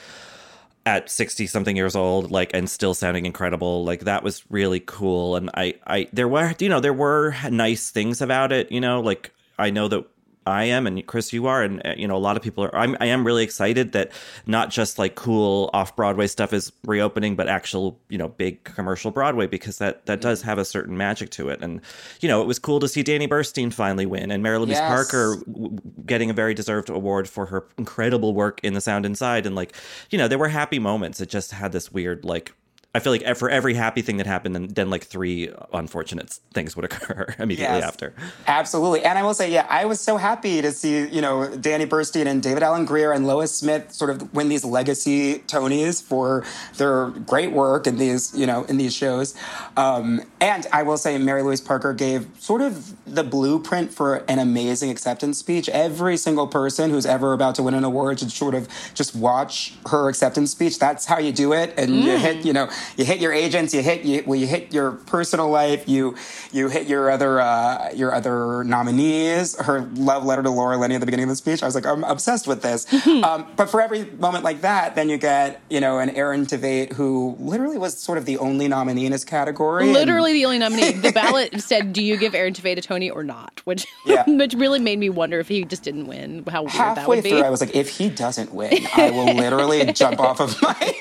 [0.86, 5.36] at 60 something years old like and still sounding incredible like that was really cool
[5.36, 9.00] and i i there were you know there were nice things about it you know
[9.00, 10.04] like i know that
[10.50, 12.76] I am, and Chris, you are, and uh, you know, a lot of people are.
[12.76, 14.12] I'm, I am really excited that
[14.46, 19.10] not just like cool off Broadway stuff is reopening, but actual, you know, big commercial
[19.10, 21.62] Broadway because that that does have a certain magic to it.
[21.62, 21.80] And
[22.20, 24.88] you know, it was cool to see Danny Burstein finally win, and Mary Louise Yes.
[24.88, 29.46] Parker w- getting a very deserved award for her incredible work in The Sound Inside.
[29.46, 29.74] And like,
[30.10, 31.20] you know, there were happy moments.
[31.20, 32.52] It just had this weird like.
[32.92, 36.74] I feel like for every happy thing that happened, then, then like three unfortunate things
[36.74, 37.84] would occur immediately Yes.
[37.84, 38.12] after.
[38.48, 39.04] Absolutely.
[39.04, 42.26] And I will say, yeah, I was so happy to see, you know, Danny Burstein
[42.26, 46.44] and David Alan Grier and Lois Smith sort of win these legacy Tonys for
[46.78, 49.36] their great work in these, you know, in these shows.
[49.76, 54.40] Um, and I will say Mary Louise Parker gave sort of the blueprint for an
[54.40, 55.68] amazing acceptance speech.
[55.68, 59.74] Every single person who's ever about to win an award should sort of just watch
[59.90, 60.80] her acceptance speech.
[60.80, 61.72] That's how you do it.
[61.78, 62.18] And you Mm.
[62.18, 65.48] hit, you know, you hit your agents, you hit you well, you hit your personal
[65.50, 66.16] life, you
[66.52, 69.58] you hit your other uh, your other nominees.
[69.60, 71.62] Her love letter to Laura Linney at the beginning of the speech.
[71.62, 72.92] I was like, I'm obsessed with this.
[73.06, 76.92] um, but for every moment like that, then you get you know an Aaron Tveit
[76.92, 79.84] who literally was sort of the only nominee in his category.
[79.84, 80.92] and- Literally the only nominee.
[80.92, 84.24] The ballot said, "Do you give Aaron Tveit a Tony or not?" Which, Yeah.
[84.26, 86.44] which really made me wonder if he just didn't win.
[86.50, 87.30] How weird that halfway would be.
[87.30, 90.94] through, I was like, if he doesn't win, I will literally jump off of my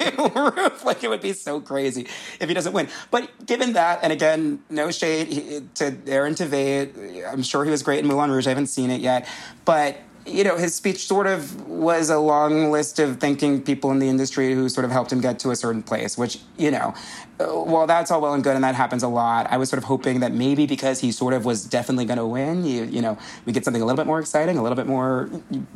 [0.45, 0.83] roof.
[0.85, 2.07] Like, it would be so crazy
[2.41, 2.89] if he doesn't win.
[3.11, 7.99] But given that, and again, no shade to Aaron Tveit, I'm sure he was great
[7.99, 8.47] in Moulin Rouge.
[8.47, 9.29] I haven't seen it yet.
[9.65, 13.99] But, you know, his speech sort of was a long list of thanking people in
[13.99, 16.93] the industry who sort of helped him get to a certain place, which, you know,
[17.39, 19.85] while that's all well and good and that happens a lot, I was sort of
[19.85, 23.17] hoping that maybe because he sort of was definitely going to win, you, you know,
[23.45, 25.29] we get something a little bit more exciting, a little bit more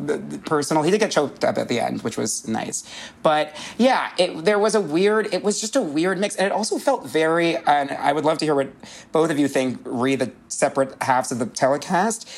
[0.09, 0.83] uh, personal.
[0.83, 2.83] He did get choked up at the end, which was nice.
[3.21, 6.35] But yeah, it, there was a weird, it was just a weird mix.
[6.35, 8.71] And it also felt very, and I would love to hear what
[9.13, 12.29] both of you think, read the separate halves of the telecast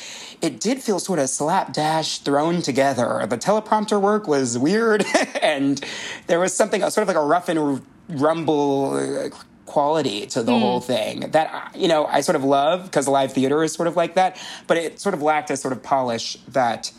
[0.42, 3.24] it did feel sort of slapdash thrown together.
[3.26, 5.02] The teleprompter work was weird,
[5.42, 5.82] and
[6.26, 9.28] there was something sort of like a rough and rumble uh,
[9.66, 10.60] quality to the mm.
[10.60, 13.96] whole thing that you know I sort of love because live theater is sort of
[13.96, 16.92] like that, but it sort of lacked a sort of polish that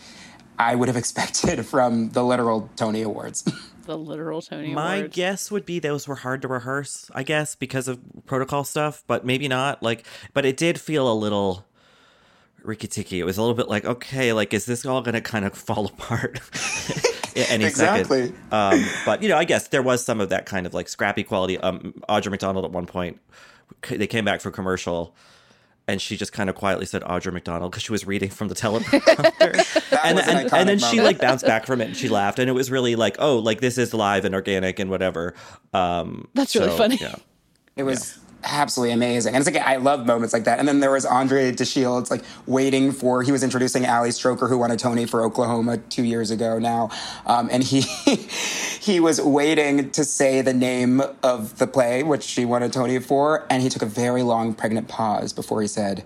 [0.59, 3.43] I would have expected from the literal Tony Awards.
[3.85, 4.75] the literal Tony Awards.
[4.75, 5.15] My Awards.
[5.15, 9.25] guess would be those were hard to rehearse, I guess, because of protocol stuff, but
[9.25, 9.81] maybe not.
[9.81, 11.65] Like, but it did feel a little
[12.63, 13.19] Ricky Tiki.
[13.19, 15.53] It was a little bit like, okay, like, is this all going to kind of
[15.57, 16.39] fall apart?
[17.37, 18.27] Any exactly.
[18.27, 18.37] second.
[18.51, 21.23] Um, but you know, I guess there was some of that kind of like scrappy
[21.23, 21.57] quality.
[21.57, 23.19] Um, Audra McDonald at one point,
[23.89, 25.15] they came back for commercial,
[25.87, 28.55] and she just kind of quietly said Audra McDonald because she was reading from the
[28.55, 31.05] teleprompter, and, an and, and then she moment.
[31.05, 33.61] like bounced back from it and she laughed, and it was really like, oh, like
[33.61, 35.33] this is live and organic and whatever.
[35.73, 36.97] Um, That's really so, funny.
[36.97, 37.15] Yeah.
[37.75, 39.35] It was absolutely amazing.
[39.35, 40.59] And it's like, I love moments like that.
[40.59, 44.57] And then there was Andre DeShields, like, waiting for, he was introducing Ali Stroker, who
[44.57, 46.89] won a Tony for Oklahoma two years ago now.
[47.25, 47.81] Um, and he,
[48.81, 52.99] he was waiting to say the name of the play, which she won a Tony
[52.99, 53.45] for.
[53.49, 56.03] And he took a very long, pregnant pause before he said,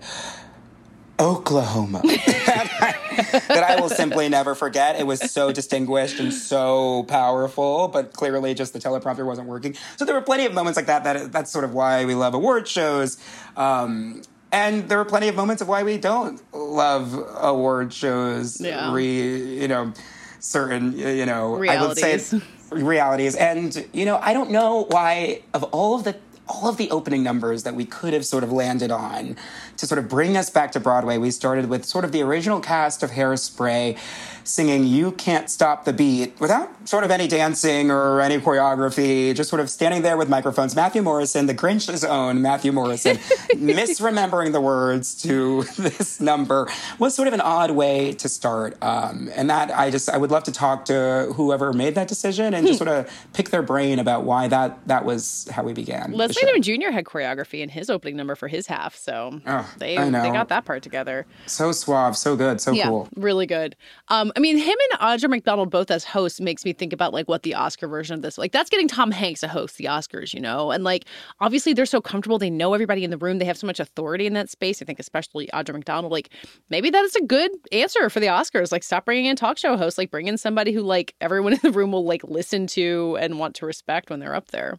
[1.22, 2.02] Oklahoma.
[2.04, 4.98] that I will simply never forget.
[4.98, 9.76] It was so distinguished and so powerful, but clearly just the teleprompter wasn't working.
[9.96, 11.04] So there were plenty of moments like that.
[11.04, 13.18] That that's sort of why we love award shows.
[13.56, 18.60] Um, and there were plenty of moments of why we don't love award shows.
[18.60, 18.92] Yeah.
[18.92, 19.92] Re, you know,
[20.40, 22.02] certain you know Realities.
[22.02, 23.36] I would say realities.
[23.36, 26.16] And you know, I don't know why of all of the
[26.48, 29.36] all of the opening numbers that we could have sort of landed on
[29.82, 31.18] to sort of bring us back to Broadway.
[31.18, 33.98] We started with sort of the original cast of Hairspray
[34.44, 39.50] singing You Can't Stop the Beat without sort of any dancing or any choreography, just
[39.50, 40.74] sort of standing there with microphones.
[40.74, 43.16] Matthew Morrison, the Grinch's own Matthew Morrison,
[43.52, 46.68] misremembering the words to this number
[46.98, 48.76] was sort of an odd way to start.
[48.82, 52.54] Um, and that I just, I would love to talk to whoever made that decision
[52.54, 56.12] and just sort of pick their brain about why that, that was how we began.
[56.12, 56.42] Leslie.
[56.42, 56.90] Odom Jr.
[56.90, 60.64] had choreography in his opening number for his half, so Oh, they they got that
[60.64, 61.26] part together.
[61.46, 63.08] So suave, so good, so yeah, cool.
[63.16, 63.76] really good.
[64.08, 67.28] Um, I mean, him and Audra McDonald both as hosts makes me think about like
[67.28, 68.52] what the Oscar version of this like.
[68.52, 71.06] That's getting Tom Hanks to host the Oscars, you know, and like
[71.40, 74.26] obviously they're so comfortable, they know everybody in the room, they have so much authority
[74.26, 74.80] in that space.
[74.82, 76.30] I think especially Audra McDonald, like
[76.70, 78.72] maybe that is a good answer for the Oscars.
[78.72, 81.60] Like, stop bringing in talk show hosts, like bring in somebody who like everyone in
[81.62, 84.78] the room will like listen to and want to respect when they're up there.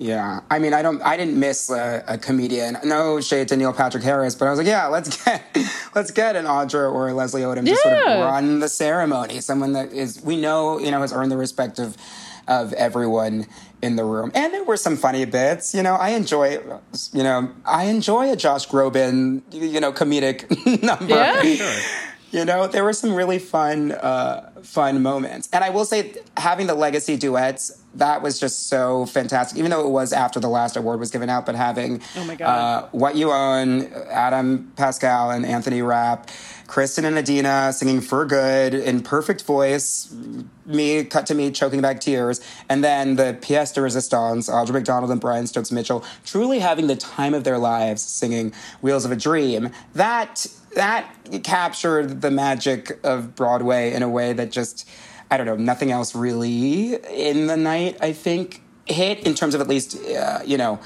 [0.00, 2.76] Yeah, I mean, I don't, I didn't miss a, a comedian.
[2.84, 5.42] No shade to Neil Patrick Harris, but I was like, yeah, let's get,
[5.94, 9.40] let's get an Audra or a Leslie Odom to sort of run the ceremony.
[9.40, 11.96] Someone that is, we know, you know, has earned the respect of,
[12.46, 13.46] of everyone
[13.82, 14.30] in the room.
[14.36, 15.74] And there were some funny bits.
[15.74, 16.60] You know, I enjoy,
[17.12, 20.46] you know, I enjoy a Josh Groban, you know, comedic
[20.82, 21.08] number.
[21.08, 21.80] Yeah.
[22.30, 25.48] You know, there were some really fun, uh, fun moments.
[25.52, 29.58] And I will say, having the legacy duets, that was just so fantastic.
[29.58, 32.34] Even though it was after the last award was given out, but having Oh my
[32.34, 32.46] God.
[32.48, 36.28] Uh, What You Own, Adam Pascal and Anthony Rapp,
[36.66, 40.14] Kristin and Idina singing For Good in perfect voice,
[40.66, 42.40] me, cut to me, choking back tears.
[42.68, 46.96] And then the pièce de resistance, Audra McDonald and Brian Stokes Mitchell, truly having the
[46.96, 49.70] time of their lives singing Wheels of a Dream.
[49.94, 51.10] That that
[51.42, 54.88] captured the magic of Broadway in a way that just,
[55.30, 59.60] I don't know, nothing else really in the night, I think, hit in terms of
[59.60, 60.80] at least, uh, you know,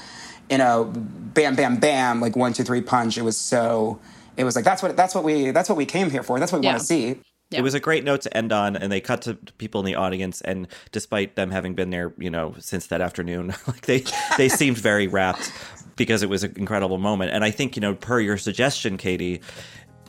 [0.49, 3.17] in a bam, bam, bam, like one, two, three punch.
[3.17, 3.99] It was so,
[4.35, 6.39] it was like, that's what, that's what we, that's what we came here for.
[6.39, 6.73] That's what we Yeah.
[6.73, 7.15] want to see.
[7.51, 9.93] It was a great note to end on, and they cut to people in the
[9.93, 14.03] audience, and despite them having been there, you know, since that afternoon, like they
[14.37, 15.51] they seemed very wrapped
[15.95, 17.29] because it was an incredible moment.
[17.31, 19.39] And I think, you know, per your suggestion, Katie,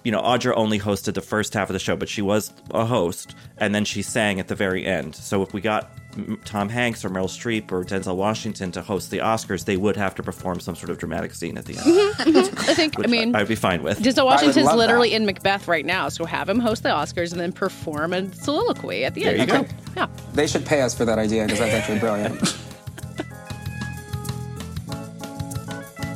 [0.05, 2.85] you know, Audra only hosted the first half of the show, but she was a
[2.85, 5.17] host, and then she sang at the very end.
[5.17, 5.91] So if we got
[6.45, 10.15] Tom Hanks or Meryl Streep or Denzel Washington to host the Oscars, they would have
[10.17, 12.49] to perform some sort of dramatic scene at the end.
[12.69, 13.03] I think.
[13.03, 13.99] I mean, I'd be fine with.
[13.99, 15.17] Denzel Washington's literally that.
[15.17, 19.05] in Macbeth right now, so have him host the Oscars and then perform a soliloquy
[19.05, 19.41] at the There end.
[19.41, 19.67] you go.
[19.97, 20.07] Yeah.
[20.35, 22.59] They should pay us for that idea because that's actually brilliant.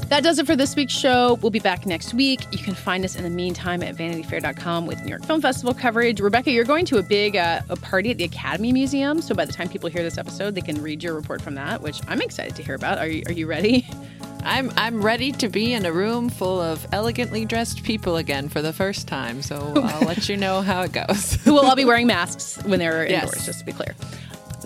[0.09, 1.35] That does it for this week's show.
[1.43, 2.47] We'll be back next week.
[2.51, 6.19] You can find us in the meantime at vanityfair.com with New York Film Festival coverage.
[6.21, 9.21] Rebecca, you're going to a big uh, a party at the Academy Museum.
[9.21, 11.83] So by the time people hear this episode, they can read your report from that,
[11.83, 12.97] which I'm excited to hear about.
[12.97, 13.87] Are you, are you ready?
[14.45, 18.63] I'm I'm ready to be in a room full of elegantly dressed people again for
[18.63, 19.43] the first time.
[19.43, 21.37] So I'll let you know how it goes.
[21.45, 23.25] we'll all be wearing masks when they're Yes.
[23.25, 23.95] indoors, just to be clear.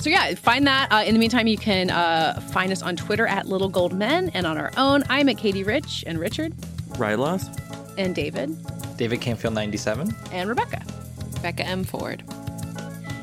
[0.02, 0.90] So yeah, find that.
[0.90, 4.32] Uh, in the meantime, you can uh, find us on Twitter at Little Gold Men
[4.34, 5.04] and on our own.
[5.08, 6.52] I'm at Katie Rich and Richard
[6.94, 7.48] Rylos?
[7.96, 8.56] and David
[8.96, 10.12] David Canfield 97.
[10.32, 10.82] and Rebecca.
[11.36, 11.84] Rebecca M.
[11.84, 12.24] Ford.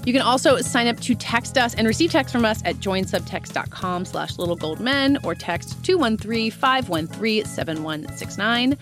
[0.05, 4.05] You can also sign up to text us and receive text from us at joinsubtext.com
[4.05, 8.77] slash littlegoldmen or text 213-513-7169.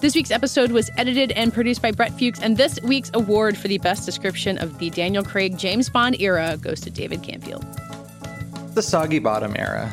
[0.00, 3.66] This week's episode was edited and produced by Brett Fuchs, and this week's award for
[3.66, 7.66] the best description of the Daniel Craig James Bond era goes to David Canfield.
[8.74, 9.92] The Soggy Bottom era.